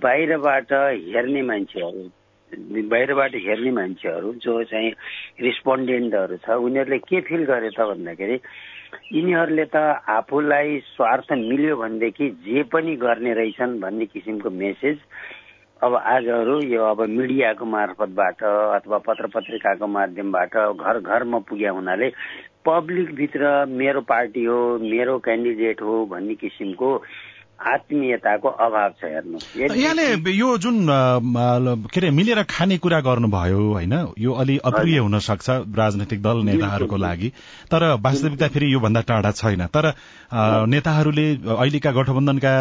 बाहिरबाट 0.03 0.73
हेर्ने 1.09 1.41
मान्छेहरू 1.49 2.03
बाहिरबाट 2.51 3.35
हेर्ने 3.37 3.71
मान्छेहरू 3.71 4.33
जो 4.39 4.63
चाहिँ 4.63 4.91
रिस्पोन्डेन्टहरू 5.41 6.37
छ 6.37 6.57
उनीहरूले 6.61 6.97
के 7.01 7.21
फिल 7.21 7.43
गरे 7.45 7.69
त 7.69 7.87
भन्दाखेरि 7.89 8.39
यिनीहरूले 9.13 9.65
त 9.65 9.75
आफूलाई 10.09 10.79
स्वार्थ 10.87 11.31
मिल्यो 11.33 11.75
भनेदेखि 11.77 12.29
जे 12.45 12.63
पनि 12.71 12.95
गर्ने 12.97 13.33
रहेछन् 13.33 13.79
भन्ने 13.79 14.05
किसिमको 14.07 14.49
मेसेज 14.55 14.97
अब 15.81 15.95
आजहरू 15.95 16.59
यो 16.65 16.83
अब 16.85 17.01
मिडियाको 17.11 17.65
मार्फतबाट 17.67 18.43
अथवा 18.43 18.97
पत्र 19.03 19.27
पत्रिकाको 19.27 19.87
माध्यमबाट 19.89 20.55
घर 20.57 20.99
घरमा 21.01 21.39
पुग्या 21.45 21.71
हुनाले 21.71 22.09
पब्लिकभित्र 22.65 23.49
मेरो 23.75 24.01
पार्टी 24.07 24.43
हो 24.43 24.59
मेरो 24.81 25.17
क्यान्डिडेट 25.19 25.81
हो 25.81 26.05
भन्ने 26.05 26.35
किसिमको 26.35 26.89
आत्मीयताको 27.57 28.49
अभाव 28.49 28.89
छ 28.99 29.03
हेर्नु। 29.05 29.37
यहाँले 29.75 30.31
यो 30.31 30.57
जुन 30.57 30.87
के 30.87 31.99
अरे 31.99 32.09
मिलेर 32.11 32.43
खाने 32.45 32.77
कुरा 32.77 32.99
गर्नुभयो 33.01 33.61
होइन 33.73 33.93
यो 34.19 34.33
अलि 34.33 34.57
अप्रिय 34.63 34.97
हुन 34.99 35.19
सक्छ 35.19 35.49
राजनैतिक 35.77 36.21
दल 36.21 36.37
नेताहरूको 36.45 36.97
लागि। 36.97 37.29
तर 37.71 37.83
वास्तविकता 37.97 38.47
फेरि 38.47 38.73
योभन्दा 38.73 39.01
टाढा 39.01 39.31
छैन। 39.31 39.65
तर 39.67 39.93
नेताहरूले 40.67 41.27
अहिलेका 41.57 41.91
गठबन्धनका 41.91 42.53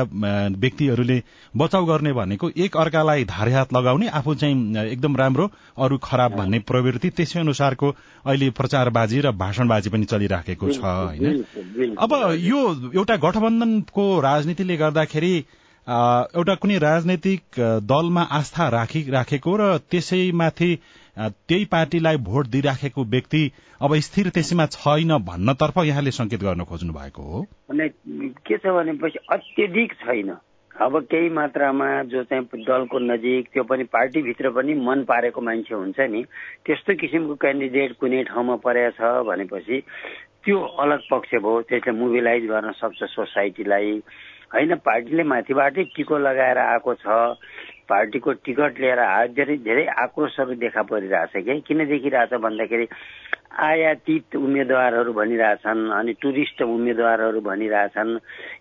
व्यक्तिहरूले 0.57 1.23
बचाउ 1.55 1.85
गर्ने 1.85 2.13
भनेको 2.13 2.51
एक 2.57 2.77
अर्कालाई 2.77 3.25
धारे 3.27 3.53
हात 3.53 3.73
लगाउने 3.73 4.09
आफू 4.09 4.35
चाहिँ 4.35 4.87
एकदम 4.87 5.17
राम्रो 5.17 5.51
अरू 5.79 5.99
खराब 6.03 6.37
भन्ने 6.37 6.59
प्रवृत्ति 6.65 7.11
त्यसै 7.11 7.41
अनुसारको 7.41 7.91
अहिले 8.25 8.51
प्रचारबाजी 8.51 9.21
र 9.21 9.31
भाषणबाजी 9.37 9.91
पनि 9.91 10.05
चलिराखेको 10.05 10.71
छ 10.71 10.81
होइन। 10.81 11.95
अब 11.99 12.13
यो 12.41 12.61
एउटा 12.95 13.17
गठबन्धनको 13.19 14.05
राजनीतिले 14.21 14.77
गर्दाखेरि 14.89 15.35
एउटा 15.87 16.55
कुनै 16.55 16.79
राजनैतिक 16.79 17.61
दलमा 17.87 18.23
आस्था 18.33 18.69
राखी 18.69 19.03
राखेको 19.11 19.57
र 19.57 19.77
त्यसैमाथि 19.91 20.71
त्यही 21.19 21.65
पार्टीलाई 21.65 22.17
भोट 22.23 22.47
दिइराखेको 22.47 23.05
व्यक्ति 23.05 23.43
अब 23.81 23.95
स्थिर 24.01 24.29
त्यसैमा 24.29 24.67
छैन 24.67 25.17
भन्नतर्फ 25.29 25.79
यहाँले 25.85 26.11
संकेत 26.11 26.43
गर्न 26.43 26.65
खोज्नु 26.65 26.93
भएको 26.93 27.23
हो 27.23 27.47
के 27.71 28.59
छ 28.59 28.67
भनेपछि 28.67 29.19
अत्यधिक 29.33 29.93
छैन। 29.93 30.37
अब 30.83 30.99
केही 31.11 31.29
मात्रामा 31.31 31.87
जो 32.13 32.23
चाहिँ 32.25 32.45
दलको 32.45 32.99
नजिक 32.99 33.49
त्यो 33.53 33.63
पनि 33.65 33.85
पार्टीभित्र 33.85 34.51
पनि 34.51 34.75
मन 34.75 35.05
पारेको 35.09 35.41
मान्छे 35.41 35.75
हुन्छ 35.75 36.01
नि। 36.01 36.23
त्यस्तो 36.67 36.95
किसिमको 37.01 37.35
क्यान्डिडेट 37.35 37.97
कुनै 38.01 38.23
ठाउँमा 38.25 38.57
परेको 38.61 38.97
छ 38.99 39.25
भनेपछि 39.27 39.81
त्यो 40.45 40.61
अलग 40.85 41.01
पक्ष 41.11 41.35
भयो। 41.35 41.61
त्यसले 41.71 41.93
मोबिलाइज 41.93 42.45
गर्न 42.45 42.73
सक्छ 42.77 43.01
सोसाइटीलाई। 43.05 44.01
होइन 44.57 44.75
पार्टीले 44.81 45.23
माथिबाटै 45.29 45.85
टिको 45.93 46.19
लगाएर 46.19 46.59
आएको 46.59 46.95
छ। 47.05 47.07
पार्टीको 47.87 48.33
टिकट 48.43 48.81
लिएर 48.81 49.01
धेरै 49.37 49.57
धेरै 49.63 49.85
आक्रोशहरू 50.03 50.55
देखा 50.59 50.83
परिरहेछ 50.91 51.45
कि? 51.45 51.61
किन 51.67 51.79
देखिरहेछ 51.87 52.33
भन्दाखेरि 52.43 52.87
आयातित 53.57 54.37
उम्मेद्वारहरू 54.37 55.13
भनिरहेछन् 55.13 55.83
अनि 55.99 56.13
टुरिस्ट 56.23 56.63
उम्मेद्वारहरू 56.63 57.41
भनिरहेछन्। 57.41 58.11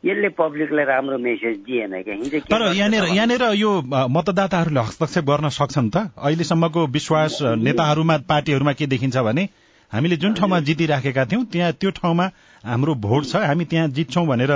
यसले 0.06 0.30
पब्लिकलाई 0.38 0.86
राम्रो 0.86 1.18
मेसेज 1.18 1.58
दिएन 1.66 1.94
कि? 2.06 2.40
तर 2.52 2.62
यहाँनिर 2.76 3.06
यहाँनिर 3.16 3.44
यो 3.56 3.72
मतदाताहरूले 4.16 4.82
हस्तक्षेप 4.88 5.26
गर्न 5.26 5.50
सक्छन् 5.50 5.90
त? 5.90 5.98
अहिलेसम्मको 6.16 6.86
विश्वास 6.94 7.40
नेताहरूमा 7.66 8.18
पार्टीहरूमा 8.30 8.74
के 8.74 8.86
देखिन्छ 8.94 9.18
भने 9.26 9.50
हामीले 9.92 10.16
जुन 10.18 10.34
ठाउँमा 10.34 10.60
जितिराखेका 10.70 11.26
थियौँ 11.26 11.46
त्यहाँ 11.52 11.72
त्यो 11.82 11.92
ठाउँमा 11.98 12.26
हाम्रो 12.64 12.94
भोट 13.02 13.24
छ 13.26 13.36
हामी 13.44 13.66
त्यहाँ 13.66 13.88
जित्छौँ 13.90 14.26
भनेर 14.28 14.54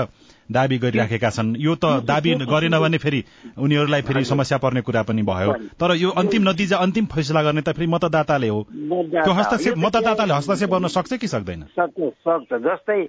दावी 0.51 0.77
गरिराखेका 0.77 1.29
छन्। 1.29 1.55
यो 1.57 1.75
त 1.75 2.01
दावी 2.03 2.33
गरेन 2.43 2.75
भने 2.79 2.97
फेरि 2.97 3.23
उनीहरूलाई 3.57 4.01
फेरि 4.01 4.23
समस्या 4.25 4.57
पर्ने 4.57 4.81
कुरा 4.81 5.01
पनि 5.05 5.21
भयो। 5.21 5.53
तर 5.77 5.95
यो 5.95 6.09
अन्तिम 6.09 6.49
नतिजा 6.49 6.77
अन्तिम 6.77 7.05
फैसला 7.05 7.41
गर्ने 7.43 7.61
त 7.61 7.69
फेरि 7.77 7.87
मतदाताले 7.87 8.49
हो। 8.49 8.59
त्यो 8.69 9.31
हस्तक्षेप 9.31 9.75
मतदाताले 9.77 10.33
हस्तक्षेप 10.33 10.69
गर्न 10.69 10.87
सक्छ 10.89 11.13
कि 11.13 11.27
सक्दैन? 11.27 11.61
सक्छ 11.77 12.01
सक्छ। 12.25 12.51
जस्तै 12.65 12.99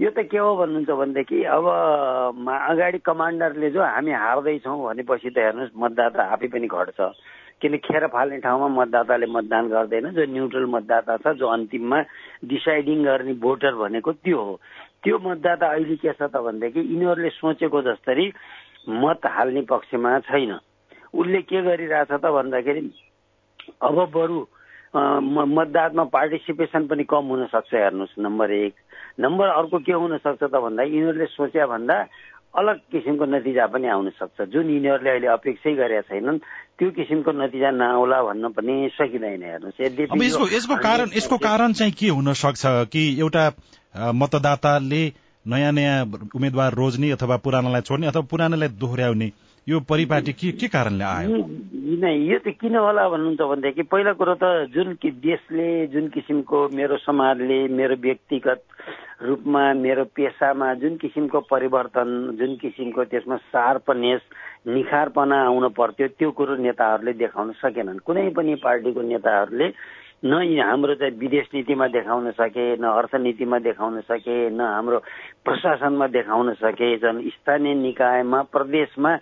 यो 0.00 0.10
त 0.10 0.26
के 0.26 0.38
हो 0.38 0.50
भन्नुहुन्छ 0.58 0.90
भनेदेखि 0.90 1.38
अब 1.46 1.64
अगाडि 2.44 2.98
कमान्डरले 3.06 3.70
जो 3.70 3.82
हामी 3.82 4.12
हार्दैछौँ 4.12 4.78
भनेपछि 4.78 5.30
त 5.30 5.38
हेर्नुहोस् 5.38 5.78
मतदाता 5.78 6.22
आफै 6.34 6.48
पनि 6.50 6.66
घट्छ। 6.66 7.00
किन 7.58 7.74
खेर 7.82 8.06
फाल्ने 8.06 8.38
ठाउँमा 8.38 8.68
मतदाताले 8.70 9.26
मतदान 9.26 9.64
गर्दैन। 9.68 10.14
जो 10.14 10.24
न्युट्रल 10.30 10.66
मतदाता 10.70 11.16
छ 11.18 11.34
जो 11.38 11.46
अन्तिममा 11.46 11.98
डिसाइडिङ 12.46 12.98
गर्ने 13.02 13.32
भोटर 13.42 13.74
भनेको 13.74 14.12
त्यो 14.22 14.38
हो। 14.38 14.54
त्यो 15.04 15.18
मतदाता 15.18 15.66
अहिले 15.66 15.96
के 15.96 16.12
छ 16.12 16.22
त 16.22 16.36
भनेदेखि 16.36 16.80
यिनीहरूले 16.80 17.30
सोचेको 17.38 17.78
जस्तरी 17.82 18.26
मत 18.88 19.20
हाल्ने 19.26 19.62
पक्षमा 19.70 20.18
छैन। 20.26 20.58
उसले 21.14 21.40
के 21.48 21.62
गरिरहेछ 21.62 22.12
त 22.12 22.24
भन्दाखेरि 22.24 22.82
अब 23.82 23.96
बरु 24.14 24.38
मतदानमा 24.94 26.04
पार्टिसिपेसन 26.08 26.86
पनि 26.88 27.04
कम 27.04 27.24
हुन 27.30 27.46
सक्छ 27.52 27.74
हेर्नुहोस् 27.74 28.18
नम्बर 28.18 28.50
एक। 28.52 28.74
नम्बर 29.20 29.48
अर्को 29.48 29.78
के 29.84 29.92
हुन 29.92 30.16
सक्छ 30.18 30.42
त 30.42 30.54
भन्दा 30.56 30.82
यिनीहरूले 30.82 31.26
सोचे 31.36 31.66
भन्दा 31.66 31.96
अलग 32.58 32.76
किसिमको 32.90 33.24
नतिजा 33.28 33.66
पनि 33.68 33.86
आउन 33.92 34.08
सक्छ 34.18 34.48
जुन 34.52 34.70
यिनीहरूले 34.70 35.10
अहिले 35.10 35.28
अपेक्षै 35.28 35.72
गरेका 35.76 36.08
छैनन् 36.08 36.38
त्यो 36.78 36.90
किसिमको 36.96 37.30
नतिजा 37.32 37.70
नआउला 37.70 38.18
भन्न 38.24 38.48
पनि 38.56 38.74
सकिँदैन 38.96 39.42
हेर्नुहोस्। 39.44 40.56
यसको 40.56 40.76
कारण 40.80 41.06
यसको 41.12 41.36
कारण 41.38 41.72
चाहिँ 41.76 41.92
के 41.92 42.08
हुन 42.08 42.32
सक्छ 42.32 42.62
कि 42.92 43.02
एउटा 43.20 43.44
मतदाताले 43.94 45.02
नयाँ 45.46 45.72
नयाँ 45.72 46.04
उम्मेद्वार 46.36 46.74
रोज्ने 46.74 47.10
अथवा 47.10 47.36
पुरानालाई 47.44 47.80
छोड्ने 47.80 48.06
अथवा 48.06 48.22
पुरानालाई 48.30 48.68
दोहोऱ्याउने 48.80 49.30
यो 49.66 49.80
परिपाटी 49.80 50.32
के 50.32 50.50
के 50.52 50.68
कारणले 50.68 51.04
आयो? 51.04 51.36
यो 52.30 52.38
त 52.40 52.56
किन 52.60 52.76
होला 52.76 53.08
भन्नुहुन्छ 53.08 53.40
भनेदेखि 53.40 53.82
पहिला 53.92 54.12
कुरो 54.16 54.34
त 54.40 54.44
जुन 54.74 54.94
कि 55.02 55.10
देशले 55.10 55.86
जुन 55.92 56.08
किसिमको 56.08 56.68
मेरो 56.72 56.96
समाजले 57.04 57.58
मेरो 57.68 57.96
व्यक्तिगत 58.00 58.62
रूपमा 59.22 59.62
मेरो 59.74 60.04
पेसामा 60.16 60.72
जुन 60.80 60.96
किसिमको 60.96 61.40
परिवर्तन 61.50 62.08
जुन 62.38 62.56
किसिमको 62.56 63.04
त्यसमा 63.04 63.36
सार्पनेस 63.36 64.20
निखारपना 64.68 65.36
आउन 65.46 65.68
पर्थ्यो 65.76 66.08
त्यो 66.16 66.30
कुरो 66.38 66.56
नेताहरूले 66.56 67.12
देखाउन 67.12 67.52
सकेनन्। 67.60 68.04
कुनै 68.06 68.28
पनि 68.36 68.54
पार्टीको 68.64 69.02
नेताहरूले 69.02 69.68
न 70.24 70.34
हाम्रो 70.60 70.94
चाहिँ 70.94 71.18
विदेश 71.18 71.46
नीतिमा 71.54 71.86
देखाउन 71.88 72.30
सके 72.30 72.76
न 72.76 72.84
अर्थनीतिमा 72.84 73.58
देखाउन 73.58 74.00
सके 74.00 74.50
न 74.50 74.60
हाम्रो 74.60 74.98
प्रशासनमा 75.44 76.06
देखाउन 76.06 76.52
सके 76.54 76.96
झन् 76.98 77.22
स्थानीय 77.30 77.74
निकायमा 77.74 78.42
प्रदेशमा 78.42 79.16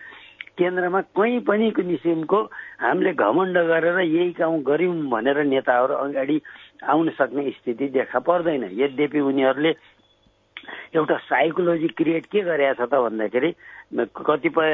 केन्द्रमा 0.57 1.01
कहीँ 1.13 1.41
पनि 1.41 1.71
किसिमको 1.71 2.41
हामीले 2.81 3.13
घमण्ड 3.13 3.59
गरेर 3.59 3.99
यही 4.01 4.33
काम 4.33 4.57
गऱ्यौँ 4.65 4.97
भनेर 5.13 5.45
नेताहरू 5.45 5.95
अगाडि 5.95 6.41
आउन 6.89 7.09
सक्ने 7.11 7.51
स्थिति 7.51 7.89
देखा 7.93 8.19
पर्दैन। 8.19 8.65
यद्यपि 8.73 9.21
उनीहरूले 9.21 9.73
एउटा 10.95 11.17
साइकोलोजी 11.25 11.89
क्रिएट 11.97 12.27
के 12.27 12.41
गरेका 12.41 12.73
छ 12.75 12.89
त 12.89 12.95
भन्दाखेरि 12.97 13.51
कतिपय 14.21 14.73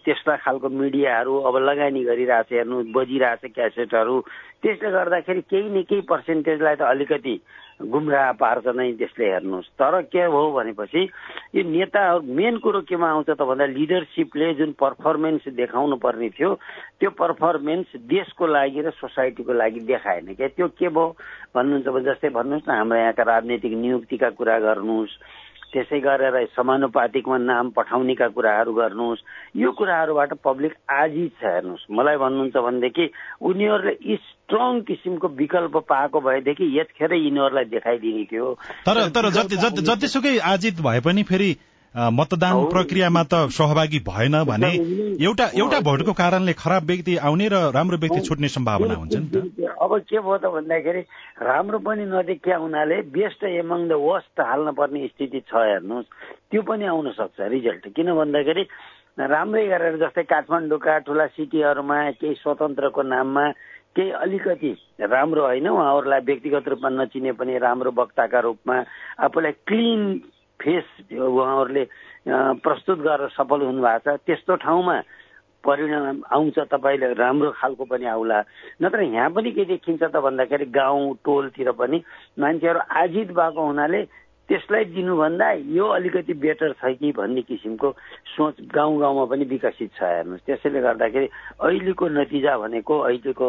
त्यस्ता 0.00 0.36
खालको 0.36 0.68
मिडियाहरू 0.70 1.34
अब 1.40 1.56
लगानी 1.60 2.02
गरिरहेछ 2.04 2.52
हेर्नु 2.52 2.82
बजिरहेछ 2.90 3.52
क्यासेटहरू 3.54 4.20
त्यसले 4.62 4.90
गर्दाखेरि 4.90 5.40
केही 5.50 5.68
न 5.70 5.82
केही 5.84 6.00
पर्सेन्टेजलाई 6.08 6.74
त 6.74 6.82
अलिकति 6.84 7.34
गुमराह 7.82 8.30
पार्छ 8.38 8.66
नै 8.76 8.92
त्यसले 8.94 9.26
हेर्नुहोस्। 9.32 9.68
तर 9.74 10.00
के 10.12 10.24
हो 10.24 10.40
भनेपछि 10.52 11.02
यो 11.54 11.62
नेताहरू 11.62 12.22
मेन 12.22 12.58
कुरो 12.58 12.80
केमा 12.86 13.08
आउँछ 13.10 13.30
त 13.30 13.42
भन्दा 13.42 13.66
लिडरसिपले 13.66 14.54
जुन 14.54 14.72
पर्फर्मेन्स 14.78 15.48
देखाउनु 15.58 15.96
पर्ने 15.96 16.28
थियो 16.30 16.50
त्यो 17.00 17.10
पर्फर्मेन्स 17.10 17.86
देशको 18.06 18.46
लागि 18.46 18.80
र 18.82 18.90
सोसाइटीको 18.96 19.52
लागि 19.52 19.80
देखाएन 19.90 20.34
क्या। 20.34 20.48
त्यो 20.56 20.68
के 20.78 20.88
भयो? 20.88 21.14
भन्नुहुन्छ 21.54 21.86
भने 21.88 22.04
जस्तै 22.04 22.28
भन्नुहोस् 22.28 22.68
न 22.68 22.72
हाम्रो 22.72 22.98
यहाँका 22.98 23.22
राजनीतिक 23.22 23.72
नियुक्तिका 23.72 24.28
कुरा 24.38 24.58
गर्नुहोस् 24.58 25.14
त्यसै 25.72 26.00
गरेर 26.00 26.36
समानुपातिकमा 26.56 27.36
नाम 27.38 27.70
पठाउनेका 27.70 28.28
कुराहरू 28.28 28.72
गर्नुहोस्। 28.72 29.24
यो 29.56 29.70
कुराहरूबाट 29.72 30.32
पब्लिक 30.44 30.72
आजी 30.90 31.26
छ 31.40 31.44
हेर्नुहोस्। 31.44 31.86
मलाई 31.90 32.16
भन्नुहुन्छ 32.16 32.56
भनेदेखि 32.56 33.06
उनीहरूले 33.42 34.16
स्ट्रङ 34.16 34.80
किसिमको 34.82 35.28
विकल्प 35.32 35.76
पाएको 35.88 36.20
भएदेखि 36.20 36.66
यतिखेर 36.78 37.12
यिनीहरूलाई 37.14 37.64
देखाइदिने 37.72 38.24
थियो। 38.24 38.54
तर 38.86 39.08
तर 39.10 39.30
जतिसुकै 39.84 40.38
आजित 40.44 40.80
भए 40.80 41.00
पनि 41.00 41.22
फेरि 41.22 41.50
मतदान 41.94 42.64
प्रक्रियामा 42.72 43.22
त 43.22 43.52
सहभागी 43.52 43.98
भएन 44.00 44.42
भने 44.44 44.70
एउटा 45.20 45.46
एउटा 45.60 45.80
भोटको 45.80 46.12
कारणले 46.12 46.52
खराब 46.52 46.84
व्यक्ति 46.86 47.16
आउने 47.20 47.48
र 47.48 47.56
राम्रो 47.74 47.96
व्यक्ति 48.00 48.20
छुट्ने 48.20 48.48
सम्भावना 48.48 48.94
हुन्छ 48.94 49.14
नि 49.14 49.28
त। 49.28 49.76
अब 49.76 49.98
के 50.08 50.18
भयो 50.18 50.38
त 50.38 50.52
भन्दाखेरि 50.56 51.00
राम्रो 51.42 51.78
पनि 51.84 52.04
नदेखिया 52.08 52.56
हुनाले 52.56 53.00
बेस्ट 53.12 53.44
एमङ 53.44 53.88
द 53.88 54.00
वर्स्ट 54.00 54.40
हाल्न 54.40 54.72
पर्ने 54.72 55.06
स्थिति 55.06 55.40
छ 55.44 55.52
हेर्नुहोस्। 55.52 56.08
त्यो 56.50 56.62
पनि 56.64 56.84
आउन 56.88 57.10
सक्छ 57.12 57.40
रिजल्ट। 57.52 57.92
किन 57.92 58.08
भन्दाखेरि 58.16 58.64
राम्रै 59.20 59.66
गरेर 59.68 59.96
जस्तै 60.00 60.22
काठमाडौँका 60.24 60.98
ठुला 61.04 61.26
सिटीहरूमा 61.36 61.98
केही 62.16 62.34
स्वतन्त्रको 62.40 63.02
नाममा 63.04 63.44
केही 63.92 64.10
अलिकति 64.24 64.72
राम्रो 65.04 65.42
होइन 65.44 65.68
उहाँहरूलाई 65.68 66.20
व्यक्तिगत 66.24 66.68
रूपमा 66.68 66.88
नचिने 66.88 67.32
पनि 67.36 67.58
राम्रो 67.60 67.92
वक्ताका 67.92 68.40
रूपमा 68.40 68.76
आफूलाई 69.20 69.52
क्लिन 69.68 70.00
फेस 70.62 70.86
उहाँहरूले 71.10 71.84
प्रस्तुत 72.62 72.98
गरेर 73.02 73.28
सफल 73.34 73.60
हुनुभएको 73.66 74.16
छ। 74.16 74.22
त्यस्तो 74.26 74.56
ठाउँमा 74.62 74.96
परिणाम 75.64 76.22
आउँछ 76.26 76.58
तपाईँले 76.70 77.12
राम्रो 77.14 77.50
खालको 77.54 77.84
पनि 77.86 78.06
आउला। 78.06 78.38
नत्र 78.82 79.02
यहाँ 79.02 79.30
पनि 79.30 79.50
के 79.50 79.64
देखिन्छ 79.64 80.02
त 80.02 80.16
भन्दाखेरि 80.18 80.66
गाउँ 80.70 81.14
टोलतिर 81.22 81.70
पनि 81.78 82.02
मान्छेहरू 82.38 82.80
आजित 82.90 83.30
भएको 83.30 83.62
हुनाले 83.62 84.02
त्यसलाई 84.48 84.84
दिनुभन्दा 84.90 85.50
यो 85.70 85.86
अलिकति 85.86 86.34
बेटर 86.34 86.72
छ 86.74 86.98
कि 86.98 87.12
भन्ने 87.14 87.42
किसिमको 87.46 87.90
सोच 88.34 88.54
गाउँ 88.74 88.98
गाउँमा 89.00 89.24
पनि 89.30 89.44
विकसित 89.46 89.90
छ 89.94 90.02
हेर्नुहोस्। 90.02 90.46
त्यसैले 90.46 90.80
गर्दाखेरि 90.82 91.28
अहिलेको 91.62 92.08
नतिजा 92.10 92.56
भनेको 92.58 92.98
अहिलेको 92.98 93.48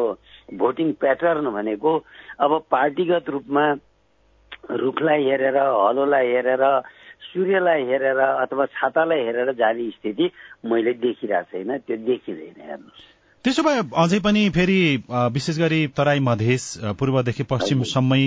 भोटिङ 0.53 0.93
प्याटर्न 1.01 1.49
भनेको 1.49 1.91
अब 2.39 2.51
पार्टीगत 2.71 3.29
रूपमा 3.29 3.65
रुखलाई 4.69 5.23
हेरेर 5.23 5.57
हलोलाई 5.57 6.27
हेरेर 6.29 6.63
सूर्यलाई 7.25 7.83
हेरेर 7.83 8.19
अथवा 8.19 8.65
छातालाई 8.73 9.21
हेरेर 9.21 9.51
जाने 9.53 9.89
स्थिति 9.89 10.29
मैले 10.65 10.93
देखिरहेको 10.99 11.51
छैन 11.53 11.77
त्यो 11.79 11.97
देखिँदैन 12.03 12.55
हेर्नुहोस्। 12.61 13.11
त्यसो 13.45 13.63
भए 13.63 13.79
अझै 13.97 14.19
पनि 14.19 14.49
फेरि 14.49 14.79
विशेष 15.09 15.57
गरी 15.59 15.81
तराई 15.97 16.19
मधेस 16.21 16.63
पूर्वदेखि 16.99 17.43
पश्चिमसम्मै 17.43 18.23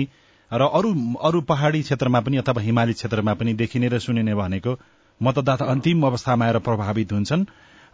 र 0.51 0.67
अरू 0.71 0.93
अरू 1.21 1.41
पहाड़ी 1.43 1.81
क्षेत्रमा 1.81 2.19
पनि 2.21 2.37
अथवा 2.37 2.61
हिमाली 2.61 2.93
क्षेत्रमा 2.93 3.33
पनि 3.33 3.53
देखिने 3.53 3.87
र 3.87 3.99
सुनिने 3.99 4.35
भनेको 4.35 4.77
मतदाता 5.21 5.65
अन्तिम 5.65 6.05
अवस्थामा 6.05 6.45
आएर 6.45 6.59
प्रभावित 6.61 7.11
हुन्छन् 7.11 7.45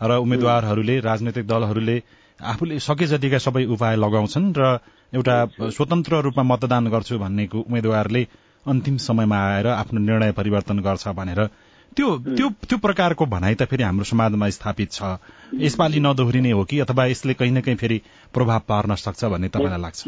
र 0.01 0.17
उम्मेद्वारहरूले 0.17 0.99
राजनैतिक 1.01 1.47
दलहरूले 1.47 1.97
आफूले 2.39 2.79
सके 2.79 3.05
जतिका 3.07 3.37
सबै 3.39 3.65
उपाय 3.71 3.95
लगाउँछन् 3.95 4.53
र 4.57 4.77
एउटा 5.13 5.35
स्वतन्त्र 5.71 6.21
रूपमा 6.21 6.43
मतदान 6.45 6.87
गर्छु 6.87 7.19
भन्नेको 7.19 7.59
उम्मेद्वारले 7.61 8.23
अन्तिम 8.67 8.97
समयमा 8.97 9.37
आएर 9.37 9.67
आफ्नो 9.67 9.99
निर्णय 9.99 10.31
परिवर्तन 10.31 10.79
गर्छ 10.79 11.07
भनेर। 11.07 11.47
त्यो 11.95 12.17
त्यो 12.17 12.49
त्यो 12.49 12.77
प्रकारको 12.77 13.25
भनाइ 13.25 13.55
त 13.55 13.63
फेरि 13.63 13.83
हाम्रो 13.83 14.03
समाजमा 14.03 14.49
स्थापित 14.49 14.91
छ। 14.91 15.17
यसपालि 15.53 15.99
नदोहोरिने 15.99 16.51
हो 16.51 16.63
कि 16.63 16.79
अथवा 16.79 17.05
यसले 17.05 17.33
कहीँ 17.33 17.51
न 17.51 17.61
कहीँ 17.61 17.75
फेरि 17.75 18.01
प्रभाव 18.33 18.61
पार्न 18.67 18.95
सक्छ 18.95 19.25
भन्ने 19.25 19.47
तपाईँलाई 19.47 19.81
लाग्छ? 19.81 20.01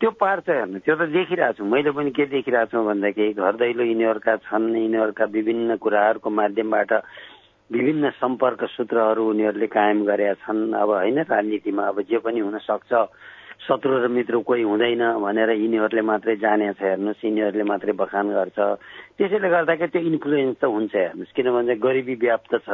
त्यो 0.00 0.10
पार्छ 0.10 0.48
हेर्नु। 0.48 0.78
त्यो 0.78 0.94
त 0.96 1.02
देखिरहेको 1.12 1.52
छु। 1.52 1.64
मैले 1.64 1.90
पनि 1.92 2.10
के 2.10 2.24
देखिरहेको 2.26 2.72
छु 2.72 2.84
भन्दाखेरि 2.84 3.32
घर 3.36 3.52
दैलो 3.52 3.84
यिनीहरूका 3.84 4.36
छन् 4.48 4.76
यिनीहरूका 4.76 5.24
विभिन्न 5.24 5.76
कुराहरूको 5.76 6.30
माध्यमबाट 6.30 6.92
विभिन्न 7.70 8.10
सम्पर्क 8.16 8.64
सूत्रहरू 8.72 9.28
उनीहरूले 9.28 9.66
कायम 9.68 10.04
गरेका 10.08 10.34
छन्। 10.40 10.72
अब 10.72 10.88
होइन 10.88 11.18
राजनीतिमा 11.28 11.82
अब 11.84 12.00
जे 12.08 12.18
पनि 12.24 12.40
हुन 12.40 12.58
सक्छ। 12.64 12.92
शत्रु 13.60 13.98
र 13.98 14.08
मित्र 14.08 14.38
कोही 14.46 14.62
हुँदैन 14.62 15.02
भनेर 15.18 15.50
यिनीहरूले 15.50 16.02
मात्रै 16.02 16.36
जानेछ 16.36 16.78
हेर्नुहोस् 16.78 17.24
यिनीहरूले 17.24 17.64
मात्रै 17.64 17.92
बखान 17.92 18.26
गर्छ। 18.30 18.58
त्यसैले 19.18 19.48
गर्दाखेरि 19.50 19.92
त्यो 19.92 20.02
इन्फ्लुएन्स 20.10 20.56
त 20.62 20.64
हुन्छ 20.64 20.94
हेर्नुहोस् 20.94 21.34
किनभने 21.34 21.74
गरिबी 21.82 22.14
व्याप्त 22.22 22.52
छ 22.64 22.68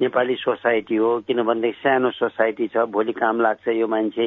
नेपाली 0.00 0.34
सोसाइटी 0.40 0.96
हो 0.96 1.10
किनभनेदेखि 1.28 1.80
सानो 1.84 2.10
सोसाइटी 2.16 2.66
छ 2.72 2.88
भोलि 2.88 3.12
काम 3.12 3.40
लाग्छ 3.40 3.68
यो 3.76 3.86
मान्छे। 3.86 4.26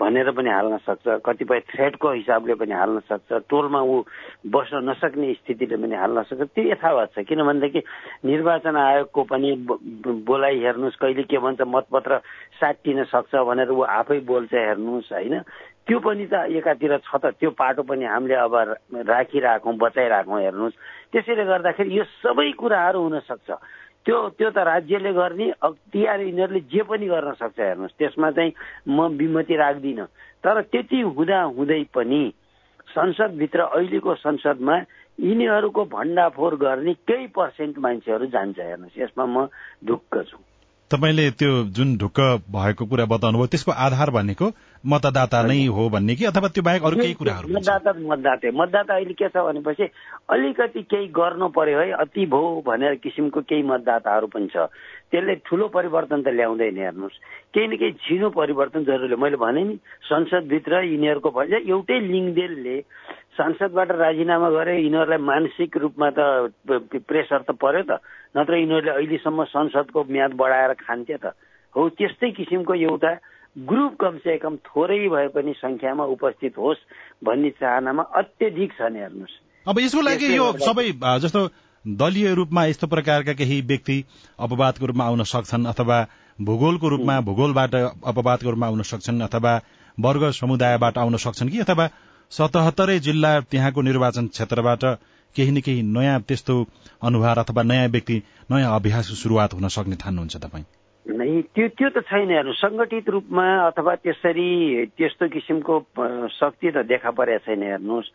भनेर 0.00 0.30
पनि 0.32 0.50
हाल्न 0.50 0.76
सक्छ 0.86 1.20
कतिपय 1.24 1.60
थ्रेडको 1.70 2.10
हिसाबले 2.10 2.54
पनि 2.54 2.72
हाल्न 2.72 2.98
सक्छ 3.08 3.44
टोलमा 3.50 3.80
ऊ 3.84 4.02
बस्न 4.48 4.82
नसक्ने 4.88 5.32
स्थितिले 5.34 5.76
पनि 5.76 5.94
हाल्न 5.94 6.22
सक्छ 6.24 6.42
त्यो 6.42 6.64
यथावत 6.72 7.12
छ। 7.14 7.24
किनभनेदेखि 7.28 7.80
निर्वाचन 8.24 8.76
आयोगको 8.76 9.22
पनि 9.32 9.50
बोलाइ 10.26 10.58
हेर्नुहोस् 10.64 11.00
कहिले 11.00 11.22
के 11.28 11.38
भन्छ 11.38 11.60
मतपत्र 11.68 12.18
साटिन 12.60 13.04
सक्छ 13.12 13.34
भनेर 13.48 13.70
ऊ 13.70 13.80
आफै 14.00 14.20
बोल्छ 14.24 14.54
हेर्नुहोस् 14.54 15.12
होइन? 15.12 15.34
त्यो 15.86 15.98
पनि 15.98 16.26
त 16.32 16.34
एकातिर 16.54 16.96
छ 17.04 17.10
त 17.18 17.34
त्यो 17.40 17.50
पाटो 17.56 17.82
पनि 17.82 18.04
हामीले 18.04 18.34
अब 18.46 18.54
राखिरहेछौँ 19.10 19.76
बचाइरहेछौँ 19.76 20.40
हेर्नुहोस्। 20.40 20.80
त्यसैले 21.12 21.44
गर्दाखेरि 21.44 21.98
यो 21.98 22.04
सबै 22.22 22.50
कुराहरू 22.56 23.00
हुन 23.00 23.18
सक्छ। 23.26 23.48
त्यो 24.06 24.18
त्यो 24.30 24.50
त 24.50 24.58
राज्यले 24.64 25.12
गर्ने 25.12 25.46
अख्तियार 25.62 26.20
यिनीहरूले 26.20 26.60
जे 26.66 26.82
पनि 26.82 27.06
गर्न 27.06 27.32
सक्छ 27.32 27.58
हेर्नुहोस् 27.60 27.98
त्यसमा 27.98 28.30
चाहिँ 28.30 28.52
म 28.88 29.08
विमति 29.16 29.56
राख्दिनँ। 29.56 30.06
तर 30.44 30.60
त्यति 30.72 31.00
हुँदा 31.10 31.40
हुँदै 31.52 31.82
पनि 31.94 32.22
संसदभित्र 32.88 33.60
अहिलेको 33.70 34.14
संसदमा 34.16 34.76
यिनीहरूको 35.18 35.84
भण्डाफोर 35.86 36.56
गर्ने 36.56 36.94
केही 37.04 37.26
पर्सेन्ट 37.28 37.78
मान्छेहरू 37.78 38.26
जान्छ 38.26 38.58
हेर्नुहोस् 38.58 38.98
यसमा 38.98 39.24
म 39.26 39.46
ढुक्क 39.84 40.16
छु। 40.24 40.38
तपाईँले 40.90 41.30
त्यो 41.38 41.50
जुन 41.70 41.96
ढुक्क 41.98 42.20
भएको 42.50 42.84
कुरा 42.90 43.04
बताउनु 43.06 43.38
भयो 43.38 43.46
त्यसको 43.46 43.72
आधार 43.78 44.10
भनेको 44.10 44.46
मतदाता 44.84 45.42
नै 45.46 45.66
हो 45.70 45.88
भन्ने 45.88 46.14
कि? 46.18 46.24
अथवा 46.26 46.48
त्यो 46.50 46.62
बाहेक 46.66 46.82
अरू 46.82 46.96
केही 46.96 47.14
कुराहरू 47.14 47.48
मतदाता 47.54 47.92
मतदाता 48.10 48.50
मतदाता 48.58 48.94
अहिले 48.94 49.14
के 49.14 49.28
छ 49.28 49.36
भनेपछि 49.38 49.86
अलिकति 50.34 50.82
केही 50.90 51.06
गर्नु 51.14 51.48
पर्यो 51.54 51.78
है 51.78 51.90
अति 52.02 52.26
भो 52.26 52.42
भनेर 52.66 52.94
किसिमको 53.06 53.40
केही 53.46 53.62
मतदाताहरू 53.70 54.26
पनि 54.34 54.48
छ। 54.50 54.66
त्यसले 55.14 55.34
ठुलो 55.46 55.68
परिवर्तन 55.70 56.22
त 56.22 56.34
ल्याउँदैन 56.34 56.82
हेर्नुहोस्। 56.82 57.18
केही 57.54 57.66
न 57.66 57.76
केही 57.78 57.92
झिनो 58.10 58.30
परिवर्तन 58.34 58.84
जरुरी 58.90 59.14
मैले 59.14 59.36
भने 59.38 59.62
नि 59.62 59.74
संसदभित्र 60.10 60.82
यिनीहरूको 60.90 61.30
भन्छ 61.30 61.52
एउटै 61.70 61.98
लिङ्गदेलले 62.10 62.76
सांसदबाट 63.38 63.90
राजीनामा 63.94 64.50
गरे 64.50 64.74
यिनीहरूलाई 64.82 65.22
मानसिक 65.22 65.76
रूपमा 65.76 66.10
त 66.18 66.18
प्रेसर 67.06 67.46
त 67.46 67.54
पर्यो 67.62 67.82
त। 67.86 68.02
नत्र 68.34 68.54
यिनीहरूले 68.56 68.92
अहिलेसम्म 68.92 69.44
संसदको 69.44 70.04
म्याद 70.10 70.32
बढाएर 70.34 70.72
खान्थे 70.80 71.16
त। 71.16 71.34
हो 71.74 71.88
त्यस्तै 71.98 72.30
किसिमको 72.30 72.74
एउटा 72.74 73.12
ग्रुप 73.56 73.96
कमसे 74.00 74.36
कम 74.38 74.56
थोरै 74.66 74.98
भए 75.08 75.28
पनि 75.34 75.52
संख्यामा 75.56 76.04
उपस्थित 76.14 76.58
होस् 76.58 76.86
भन्ने 77.24 77.50
चाहनामा 77.60 78.02
अत्यधिक 78.02 78.70
छ 78.78 78.90
नि 78.90 78.98
हेर्नुहोस्। 78.98 79.34
अब 79.66 79.78
यसको 79.78 80.00
लागि 80.00 80.36
यो 80.36 80.46
सबै 80.58 80.86
जस्तो 81.20 81.40
दलीय 81.84 82.34
रूपमा 82.34 82.64
यस्तो 82.66 82.86
प्रकारका 82.86 83.32
केही 83.32 83.60
व्यक्ति 83.62 83.98
अपवादको 84.38 84.86
रूपमा 84.86 85.04
आउन 85.04 85.22
सक्छन् 85.24 85.66
अथवा 85.66 85.98
भूगोलको 86.38 86.88
रूपमा 86.88 87.20
भूगोलबाट 87.20 87.74
अपवादको 88.06 88.50
रूपमा 88.50 88.66
आउन 88.66 88.82
सक्छन् 88.82 89.22
अथवा 89.22 89.52
वर्ग 89.98 90.30
समुदायबाट 90.32 90.98
आउन 90.98 91.16
सक्छन् 91.16 91.50
कि 91.50 91.58
अथवा 91.58 91.88
सतहत्तरै 92.32 92.98
जिल्ला 92.98 93.32
त्यहाँको 93.50 93.82
निर्वाचन 93.82 94.26
क्षेत्रबाट 94.28 94.84
केही 95.36 95.50
न 95.50 95.60
केही 95.60 95.82
नयाँ 95.82 96.20
त्यस्तो 96.20 96.54
अनुहार 97.02 97.38
अथवा 97.38 97.62
नयाँ 97.62 97.88
व्यक्ति 97.88 98.16
नयाँ 98.50 98.74
अभ्यासको 98.74 99.14
सुरुवात 99.14 99.54
हुन 99.54 99.68
सक्ने 99.68 99.96
ठान्नुहुन्छ 99.96 100.36
तपाईँ? 100.36 100.64
नै 101.06 101.42
त्यो 101.54 101.68
त्यो 101.68 101.88
त 101.88 101.98
छैन 102.04 102.30
हेर्नु 102.30 102.52
सङ्गठित 102.52 103.08
रूपमा 103.08 103.46
अथवा 103.66 103.94
त्यसरी 104.04 104.50
त्यस्तो 104.96 105.28
किसिमको 105.28 105.74
शक्ति 106.28 106.70
त 106.70 106.84
देखा 106.84 107.10
परेको 107.10 107.44
छैन 107.46 107.62
हेर्नुहोस्। 107.62 108.12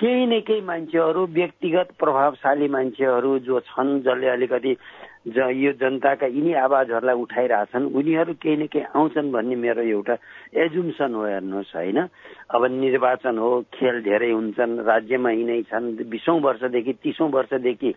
केही 0.00 0.26
न 0.26 0.40
केही 0.40 0.60
मान्छेहरू 0.60 1.26
व्यक्तिगत 1.30 1.88
प्रभावशाली 1.98 2.68
मान्छेहरू 2.68 3.38
जो 3.46 3.60
छन् 3.70 4.00
जसले 4.02 4.28
अलिकति 4.28 4.72
ज 5.26 5.36
यो 5.56 5.72
जनताका 5.80 6.26
यिनी 6.28 6.52
आवाजहरूलाई 6.52 7.16
उठाइरहेछन् 7.16 7.84
उनीहरू 7.96 8.32
केही 8.36 8.56
न 8.56 8.66
केही 8.68 8.84
आउँछन् 8.92 9.32
भन्ने 9.32 9.56
मेरो 9.56 9.82
एउटा 9.82 10.14
एजुम्सन 10.52 11.14
हो 11.14 11.22
हेर्नुहोस् 11.24 11.72
होइन। 11.74 11.98
अब 12.52 12.62
निर्वाचन 12.70 13.38
हो 13.38 13.50
खेल 13.72 14.00
धेरै 14.04 14.30
हुन्छन् 14.30 14.84
राज्यमा 14.84 15.30
यिनै 15.32 15.60
छन् 15.64 15.86
बिसौँ 16.04 16.40
वर्षदेखि 16.40 16.92
तिसौँ 17.00 17.28
वर्षदेखि 17.30 17.90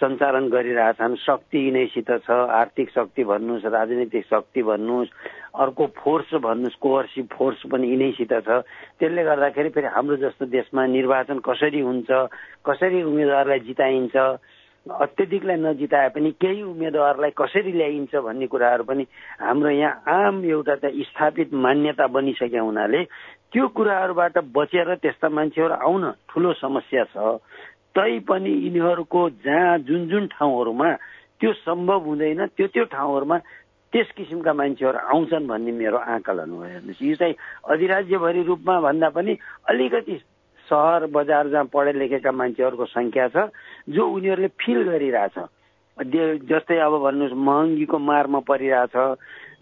सञ्चालन 0.00 0.48
गरिरहेछन् 0.48 1.16
शक्ति 1.20 1.58
यिनैसित 1.60 2.10
छ 2.24 2.30
आर्थिक 2.30 2.88
शक्ति 2.90 3.24
भन्नुहोस् 3.24 3.68
राजनीतिक 3.68 4.24
शक्ति 4.24 4.62
भन्नुहोस् 4.62 5.12
अर्को 5.54 5.86
फोर्स 5.92 6.34
भन्नुहोस् 6.40 6.80
कोवर्सिभ 6.80 7.26
फोर्स 7.32 7.60
पनि 7.68 7.86
यिनैसित 7.86 8.32
छ। 8.48 8.64
त्यसले 8.96 9.22
गर्दाखेरि 9.24 9.68
फेरि 9.76 9.92
हाम्रो 9.92 10.16
जस्तो 10.24 10.46
देशमा 10.48 10.86
निर्वाचन 10.88 11.38
कसरी 11.44 11.80
हुन्छ 11.80 12.10
कसरी 12.64 13.02
उम्मेद्वारलाई 13.02 13.60
जिताइन्छ 13.60 14.16
अत्यधिकलाई 14.86 15.56
नजिताए 15.56 16.08
पनि 16.10 16.30
केही 16.42 16.62
उम्मेद्वारलाई 16.62 17.30
कसरी 17.38 17.72
ल्याइन्छ 17.72 18.14
भन्ने 18.16 18.46
कुराहरू 18.46 18.84
पनि 18.84 19.06
हाम्रो 19.40 19.70
यहाँ 19.70 20.02
आम 20.26 20.44
एउटा 20.44 20.74
त 20.74 20.90
स्थापित 21.06 21.54
मान्यता 21.54 22.06
बनिसके 22.06 22.58
हुनाले 22.58 23.02
त्यो 23.52 23.68
कुराहरूबाट 23.68 24.38
बचेर 24.50 24.94
त्यस्ता 24.98 25.28
मान्छेहरू 25.28 25.74
आउन 25.76 26.10
ठुलो 26.28 26.52
समस्या 26.58 27.04
छ। 27.04 27.38
तै 27.94 28.18
पनि 28.26 28.50
यिनीहरूको 28.50 29.20
जहाँ 29.44 29.78
जुन 29.86 30.08
जुन 30.08 30.26
ठाउँहरूमा 30.34 30.90
त्यो 31.40 31.52
सम्भव 31.62 32.00
हुँदैन 32.02 32.46
त्यो 32.56 32.66
त्यो 32.66 32.84
ठाउँहरूमा 32.90 33.38
त्यस 33.92 34.10
किसिमका 34.16 34.52
मान्छेहरू 34.52 34.98
आउँछन् 34.98 35.46
भन्ने 35.46 35.72
मेरो 35.72 35.98
आकलन 36.00 36.50
हो। 36.50 36.62
हेर्नुहोस् 36.64 37.02
यो 37.02 37.14
चाहिँ 37.14 37.34
अधिराज्यभरि 37.70 38.42
रूपमा 38.42 38.80
भन्दा 38.80 39.08
पनि 39.14 39.32
अलिकति 39.68 40.14
सहर 40.68 41.06
बजार 41.10 41.48
जहाँ 41.48 41.64
पढे 41.72 41.92
लेखेका 41.98 42.32
मान्छेहरूको 42.32 42.86
सङ्ख्या 42.86 43.28
छ 43.28 43.48
जो 43.88 44.06
उनीहरूले 44.08 44.48
फिल 44.60 44.82
गरिरहेछ। 44.82 45.38
जस्तै 46.48 46.76
अब 46.80 46.92
भन्नुहोस् 47.02 47.36
महँगीको 47.36 47.98
मारमा 48.00 48.40
परिरहेछ 48.48 48.96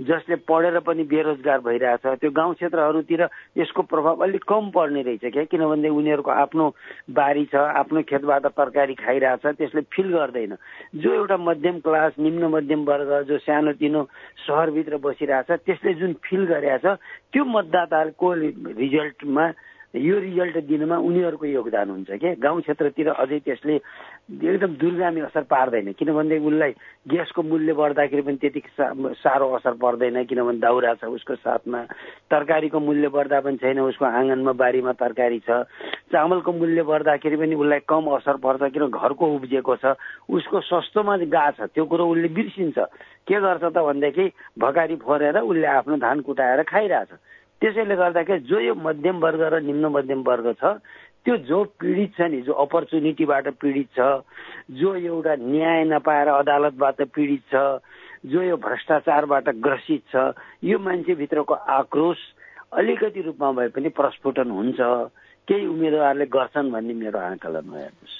जसले 0.00 0.36
पढेर 0.48 0.78
पनि 0.80 1.02
बेरोजगार 1.04 1.58
भइरहेछ 1.60 2.06
त्यो 2.20 2.30
गाउँ 2.30 2.54
क्षेत्रहरूतिर 2.54 3.22
यसको 3.58 3.82
प्रभाव 3.82 4.22
अलिक 4.24 4.44
कम 4.48 4.70
पर्ने 4.70 5.02
रहेछ 5.02 5.24
क्या? 5.26 5.44
किनभने 5.44 5.88
उनीहरूको 5.90 6.30
आफ्नो 6.30 6.64
बारी 7.10 7.44
छ 7.44 7.54
आफ्नो 7.82 8.02
खेतबाट 8.08 8.46
तरकारी 8.46 8.94
खाइरहेछ 8.94 9.58
त्यसले 9.58 9.80
फिल 9.90 10.08
गर्दैन। 10.14 10.54
जो 10.94 11.12
एउटा 11.14 11.36
मध्यम 11.36 11.78
क्लास 11.82 12.12
निम्न 12.18 12.44
मध्यम 12.54 12.84
वर्ग 12.86 13.10
जो 13.28 13.38
सानोतिनो 13.44 14.02
सहरभित्र 14.46 14.96
बसिरहेछ 15.04 15.50
त्यसले 15.66 15.94
जुन 16.00 16.12
फिल 16.24 16.46
गरेछ 16.46 16.86
त्यो 17.32 17.44
मतदाताको 17.44 18.32
रिजल्टमा 18.78 19.50
यो 19.94 20.18
रिजल्ट 20.20 20.56
दिनुमा 20.70 20.96
उनीहरूको 21.02 21.46
योगदान 21.46 21.90
हुन्छ 21.90 22.10
क्या 22.22 22.34
गाउँ 22.38 22.60
क्षेत्रतिर 22.62 23.08
अझै 23.10 23.38
त्यसले 23.42 23.74
एकदम 23.74 24.74
दुर्गामी 24.78 25.20
असर 25.20 25.42
पार्दैन। 25.50 25.92
किनभने 25.98 26.38
उसलाई 26.38 26.72
ग्यासको 27.10 27.42
मूल्य 27.42 27.72
बढ्दाखेरि 27.74 28.22
पनि 28.22 28.36
त्यति 28.38 28.62
साह्रो 29.18 29.48
असर 29.58 29.74
पर्दैन 29.82 30.22
किनभने 30.30 30.58
दाउरा 30.62 30.94
छ 30.94 31.10
उसको 31.10 31.34
साथमा। 31.42 31.82
तरकारीको 32.30 32.78
मूल्य 32.78 33.08
बढ्दा 33.10 33.40
पनि 33.42 33.56
छैन 33.58 33.80
उसको 33.82 34.04
आँगनमा 34.04 34.52
बारीमा 34.54 34.92
तरकारी 34.94 35.38
छ। 35.42 35.66
चामलको 36.14 36.52
मूल्य 36.52 36.82
बढ्दाखेरि 36.86 37.36
पनि 37.36 37.54
उसलाई 37.58 37.82
कम 37.90 38.06
असर 38.14 38.36
पर्छ 38.38 38.70
किन 38.70 38.86
घरको 38.94 39.26
उब्जिएको 39.26 39.76
छ 39.76 39.98
उसको 40.30 40.60
सस्तोमा 40.70 41.16
गा 41.26 41.50
छ। 41.50 41.66
त्यो 41.74 41.84
कुरो 41.90 42.06
उसले 42.06 42.28
बिर्सिन्छ। 42.30 42.78
के 43.26 43.40
गर्छ 43.42 43.64
त 43.64 43.74
भनेदेखि 43.74 44.30
भकारी 44.54 44.96
फोरेर 45.02 45.38
उसले 45.42 45.66
आफ्नो 45.66 45.96
धान 45.98 46.20
कुटाएर 46.22 46.62
खाइरहेछ। 46.62 47.10
त्यसैले 47.62 47.96
गर्दाखेरि 47.96 48.40
जो 48.44 48.60
यो 48.60 48.74
मध्यम 48.78 49.16
वर्ग 49.18 49.42
र 49.52 49.60
निम्न 49.62 49.86
मध्यम 49.92 50.20
वर्ग 50.22 50.52
छ 50.54 50.74
त्यो 51.26 51.36
जो 51.44 51.62
पीडित 51.76 52.12
छ 52.16 52.28
नि 52.30 52.40
जो 52.42 52.52
अपर्च्युनिटीबाट 52.64 53.48
पीडित 53.60 53.88
छ 53.96 54.08
जो 54.72 54.94
एउटा 54.96 55.34
न्याय 55.38 55.84
नपाएर 55.86 56.28
अदालतबाट 56.30 57.02
पीडित 57.12 57.42
छ 57.52 57.64
जो 58.26 58.42
यो 58.42 58.56
भ्रष्टाचारबाट 58.58 59.48
ग्रसित 59.60 60.02
छ 60.08 60.24
यो 60.64 60.78
मान्छेभित्रको 60.78 61.54
आक्रोश 61.74 62.18
अलिकति 62.72 63.20
रूपमा 63.22 63.50
भए 63.52 63.68
पनि 63.68 63.88
प्रस्फुटन 63.92 64.50
हुन्छ। 64.50 64.80
केही 65.48 65.66
उम्मेद्वारले 65.66 66.26
गर्छन् 66.26 66.70
भन्ने 66.70 66.94
मेरो 66.94 67.18
आकलन 67.18 67.68
हो 67.68 67.76
हेर्नुहोस् 67.76 68.16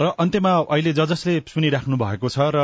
र 0.00 0.08
अन्त्यमा 0.18 0.52
अहिले 0.66 0.92
ज 0.92 1.04
जसले 1.08 1.34
सुनिराख्नु 1.46 1.96
भएको 1.96 2.28
छ 2.28 2.48
र 2.50 2.58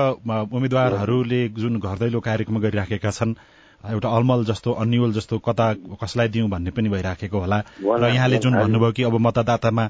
उम्मेद्वारहरूले 0.51 1.43
जुन 1.55 1.79
घर 1.79 1.97
दैलो 1.99 2.21
कार्यक्रम 2.21 2.59
गरिराखेका 2.59 3.11
छन् 3.11 3.35
एउटा 3.79 4.09
अलमल 4.09 4.45
जस्तो 4.45 4.73
अन्यल 4.75 5.13
जस्तो 5.13 5.39
कता 5.39 5.67
कसलाई 6.03 6.29
दिउँ 6.29 6.49
भन्ने 6.51 6.71
पनि 6.71 6.89
भइराखेको 6.89 7.39
होला। 7.39 7.59
र 7.79 8.05
यहाँले 8.11 8.39
जुन 8.39 8.55
भन्नुभयो 8.59 8.93
कि 8.93 9.03
अब 9.03 9.15
मतदातामा 9.23 9.89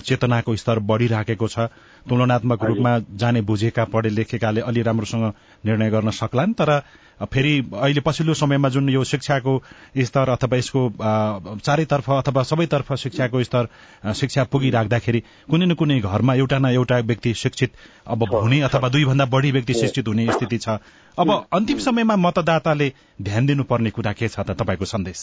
चेतनाको 0.00 0.56
स्तर 0.56 0.78
बढ़िराखेको 0.80 1.48
छ 1.48 1.68
तुलनात्मक 2.08 2.64
रूपमा 2.64 2.98
जाने 3.12 3.40
बुझेका 3.44 3.84
पढे 3.92 4.08
लेखेकाले 4.08 4.60
अलि 4.60 4.82
राम्रोसँग 4.82 5.32
निर्णय 5.64 5.90
गर्न 5.90 6.10
सक्लान् 6.16 6.54
तर 6.56 6.70
फेरि 7.22 7.52
अहिले 7.74 8.00
पछिल्लो 8.00 8.34
समयमा 8.34 8.68
जुन 8.68 8.88
यो 8.88 9.04
शिक्षाको 9.04 9.62
स्तर 9.98 10.28
अथवा 10.28 10.56
यसको 10.56 10.82
चारैतर्फ 11.58 12.10
अथवा 12.10 12.42
सबैतर्फ 12.42 12.92
शिक्षाको 12.94 13.42
स्तर 13.42 13.68
शिक्षा 14.12 14.44
पुगिराख्दाखेरि 14.44 15.20
कुनै 15.50 15.66
न 15.66 15.74
कुनै 15.74 16.00
घरमा 16.00 16.34
एउटा 16.34 16.58
न 16.58 16.66
एउटा 16.76 16.98
व्यक्ति 17.08 17.34
शिक्षित 17.34 17.72
अब 18.06 18.28
हुने 18.34 18.60
अथवा 18.60 18.88
दुईभन्दा 18.88 19.24
बढ़ी 19.26 19.50
व्यक्ति 19.52 19.74
शिक्षित 19.74 20.08
हुने 20.08 20.26
स्थिति 20.32 20.58
छ। 20.58 20.78
अब 21.18 21.46
अन्तिम 21.52 21.78
समयमा 21.78 22.16
मतदाताले 22.16 22.92
ध्यान 23.22 23.46
दिनुपर्ने 23.46 23.90
कुरा 23.90 24.12
के 24.12 24.28
छ 24.28 24.40
त 24.40 24.60
तपाईँको 24.60 24.84
सन्देश? 24.84 25.20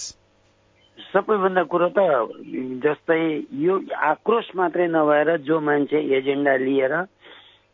सबैभन्दा 1.14 1.64
कुरो 1.64 1.90
त 1.94 2.00
जस्तै 2.84 3.22
यो 3.54 3.74
आक्रोश 4.02 4.50
मात्रै 4.56 4.88
नभएर 4.88 5.38
जो 5.38 5.60
मान्छे 5.62 6.00
एजेन्डा 6.18 6.56
लिएर 6.58 6.94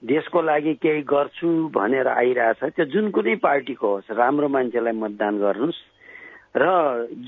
देशको 0.04 0.42
लागि 0.42 0.74
केही 0.80 1.02
गर्छु 1.04 1.48
भनेर 1.76 2.08
आइरहेछ 2.08 2.64
त्यो 2.76 2.86
जुन 2.86 3.10
कुनै 3.12 3.36
पार्टीको 3.44 3.88
होस् 3.88 4.12
राम्रो 4.16 4.48
मान्छेलाई 4.48 4.94
मतदान 4.96 5.40
गर्नुहोस्। 5.40 5.82
र 6.50 6.66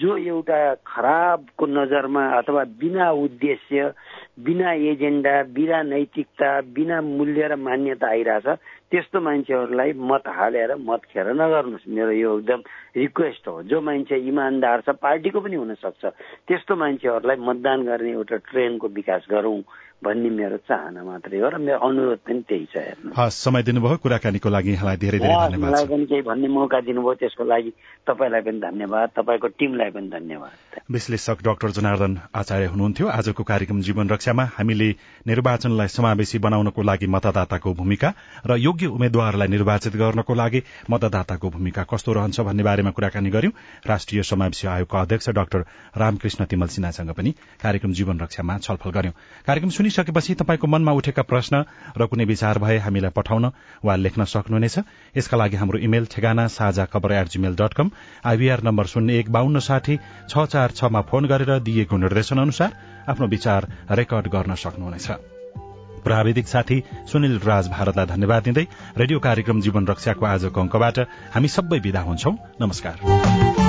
जो 0.01 0.15
एउटा 0.17 0.57
खराबको 0.81 1.65
नजरमा 1.67 2.23
अथवा 2.37 2.63
बिना 2.81 3.09
उद्देश्य 3.11 3.91
बिना 4.39 4.71
एजेन्डा 4.89 5.35
बिना 5.53 5.81
नैतिकता 5.83 6.49
बिना 6.73 7.01
मूल्य 7.01 7.47
र 7.47 7.55
मान्यता 7.55 8.07
आइरहेछ 8.07 8.47
त्यस्तो 8.89 9.21
मान्छेहरूलाई 9.21 9.93
मत 9.93 10.23
हालेर 10.27 10.75
मत 10.81 11.01
खेर 11.13 11.27
नगर्नुहोस्। 11.37 11.87
मेरो 11.87 12.11
यो 12.11 12.37
एकदम 12.39 12.61
रिक्वेस्ट 12.97 13.47
हो। 13.47 13.61
जो 13.69 13.81
मान्छे 13.81 14.15
इमान्दार 14.15 14.81
छ 14.81 14.97
पार्टीको 14.97 15.39
पनि 15.39 15.55
हुनसक्छ 15.55 16.03
त्यस्तो 16.47 16.75
मान्छेहरूलाई 16.75 17.37
मतदान 17.37 17.79
गर्ने 17.85 18.11
एउटा 18.11 18.37
ट्रेनको 18.49 18.87
विकास 18.89 19.27
गरौँ। 19.29 19.61
भन्ने 20.01 20.29
मेरो 20.29 20.57
चाहना 20.65 21.03
मात्रै 21.03 21.39
हो 21.39 21.49
र 21.49 21.57
मेरो 21.61 21.77
अनुरोध 21.77 22.19
पनि 22.25 22.41
त्यही 22.49 22.65
छ 22.73 22.75
हस् 23.17 23.37
समय 23.45 23.63
दिनुभयो 23.63 23.97
कुराकानीको 24.01 24.49
लागि 24.49 24.71
यहाँलाई 24.71 24.97
धेरै 24.97 25.19
धेरै 25.19 25.35
धन्यवाद 25.35 25.61
मलाई 25.61 25.85
पनि 25.87 26.05
केही 26.05 26.21
भन्ने 26.21 26.47
मौका 26.47 26.79
दिनुभयो 26.81 27.13
त्यसको 27.21 27.43
लागि 27.45 27.71
तपाईँलाई 28.07 28.41
पनि 28.41 28.59
धन्यवाद 28.59 29.09
तपाईँको 29.17 29.47
टिमलाई 29.59 29.89
पनि 29.91 30.09
धन्यवाद। 30.09 30.79
विश्लेषक 30.91 31.37
डाक्टर 31.43 31.69
जनार्दन 31.71 32.17
आचार्य 32.33 32.65
हुनुहुन्थ्यो। 32.73 33.07
आजको 33.09 33.43
कार्यक्रम 33.43 33.81
जीवन 33.81 34.09
रक्षामा 34.09 34.43
हामीले 34.57 34.89
निर्वाचनलाई 35.27 35.87
समावेशी 35.87 36.37
बनाउनको 36.39 36.81
लागि 36.81 37.07
मतदाताको 37.07 37.73
भूमिका 37.73 38.09
र 38.45 38.57
योग्य 38.57 38.87
उम्मेद्वारलाई 38.97 39.47
निर्वाचित 39.47 39.95
गर्नको 39.95 40.33
लागि 40.33 40.61
मतदाताको 40.91 41.49
भूमिका 41.49 41.83
कस्तो 41.83 42.13
रहन्छ 42.13 42.39
भन्ने 42.41 42.63
बारेमा 42.63 42.91
कुराकानी 42.91 43.29
गर्यौं। 43.29 43.53
राष्ट्रिय 43.85 44.23
समावेशी 44.23 44.67
आयोगका 44.67 45.01
अध्यक्ष 45.01 45.29
डाक्टर 45.29 45.59
रामकृष्ण 45.97 46.45
तिमल 46.45 46.67
सिन्हासँग 46.73 47.13
पनि 47.13 47.31
कार्यक्रम 47.61 47.91
जीवन 47.93 48.19
रक्षामा 48.19 48.57
छलफल 48.57 48.91
गर्यौं। 48.91 49.13
कार्यक्रम 49.45 49.69
सुनिसकेपछि 49.91 50.33
तपाईँको 50.39 50.67
मनमा 50.67 50.91
उठेका 50.93 51.23
प्रश्न 51.27 51.67
र 51.91 52.05
कुनै 52.07 52.25
विचार 52.25 52.59
भए 52.59 52.77
हामीलाई 52.79 53.11
पठाउन 53.11 53.45
वा 53.83 53.95
लेख्न 53.97 54.23
सक्नुहुनेछ। 54.23 54.75
यसका 55.11 55.37
लागि 55.37 55.55
हाम्रो 55.57 55.79
इमेल 55.79 56.05
ठेगाना 56.07 56.47
साझा 56.47 56.85
खबर 56.87 57.11
at 57.11 57.27
Gmail 57.27 57.55
dot 57.59 57.73
com 57.73 57.91
IVR 58.23 58.63
number 58.63 58.85
शून्य 58.87 59.19
एक 59.19 59.31
बान्न 59.31 59.59
साठी 59.59 59.99
छ 60.29 60.45
चार 60.47 60.71
छमा 60.71 61.01
फोन 61.11 61.27
गरेर 61.27 61.59
दिइएको 61.59 61.97
निर्देशन 61.97 62.39
अनुसार 62.39 62.71
आफ्नो 63.11 63.27
विचार 63.27 63.67
रेकर्ड 63.91 64.27
गर्न 64.31 64.55
सक्नुहुनेछ। 64.55 65.07
प्राविधिक 66.01 66.47
साथी 66.47 66.77
सुनिल 67.11 67.39
राज 67.43 67.67
भारतलाई 67.69 68.05
धन्यवाद 68.07 68.43
दिँदै 68.43 68.65
रेडियो 68.97 69.19
कार्यक्रम 69.19 69.61
जीवन 69.61 69.87
रक्षाको 69.87 70.25
आजको 70.25 70.61
अंकबाट 70.61 70.99
हामी 71.35 71.47
सबै 71.47 71.79
विदा 71.79 72.01
हुन्छौ। 72.01 72.31
नमस्कार। 72.61 73.60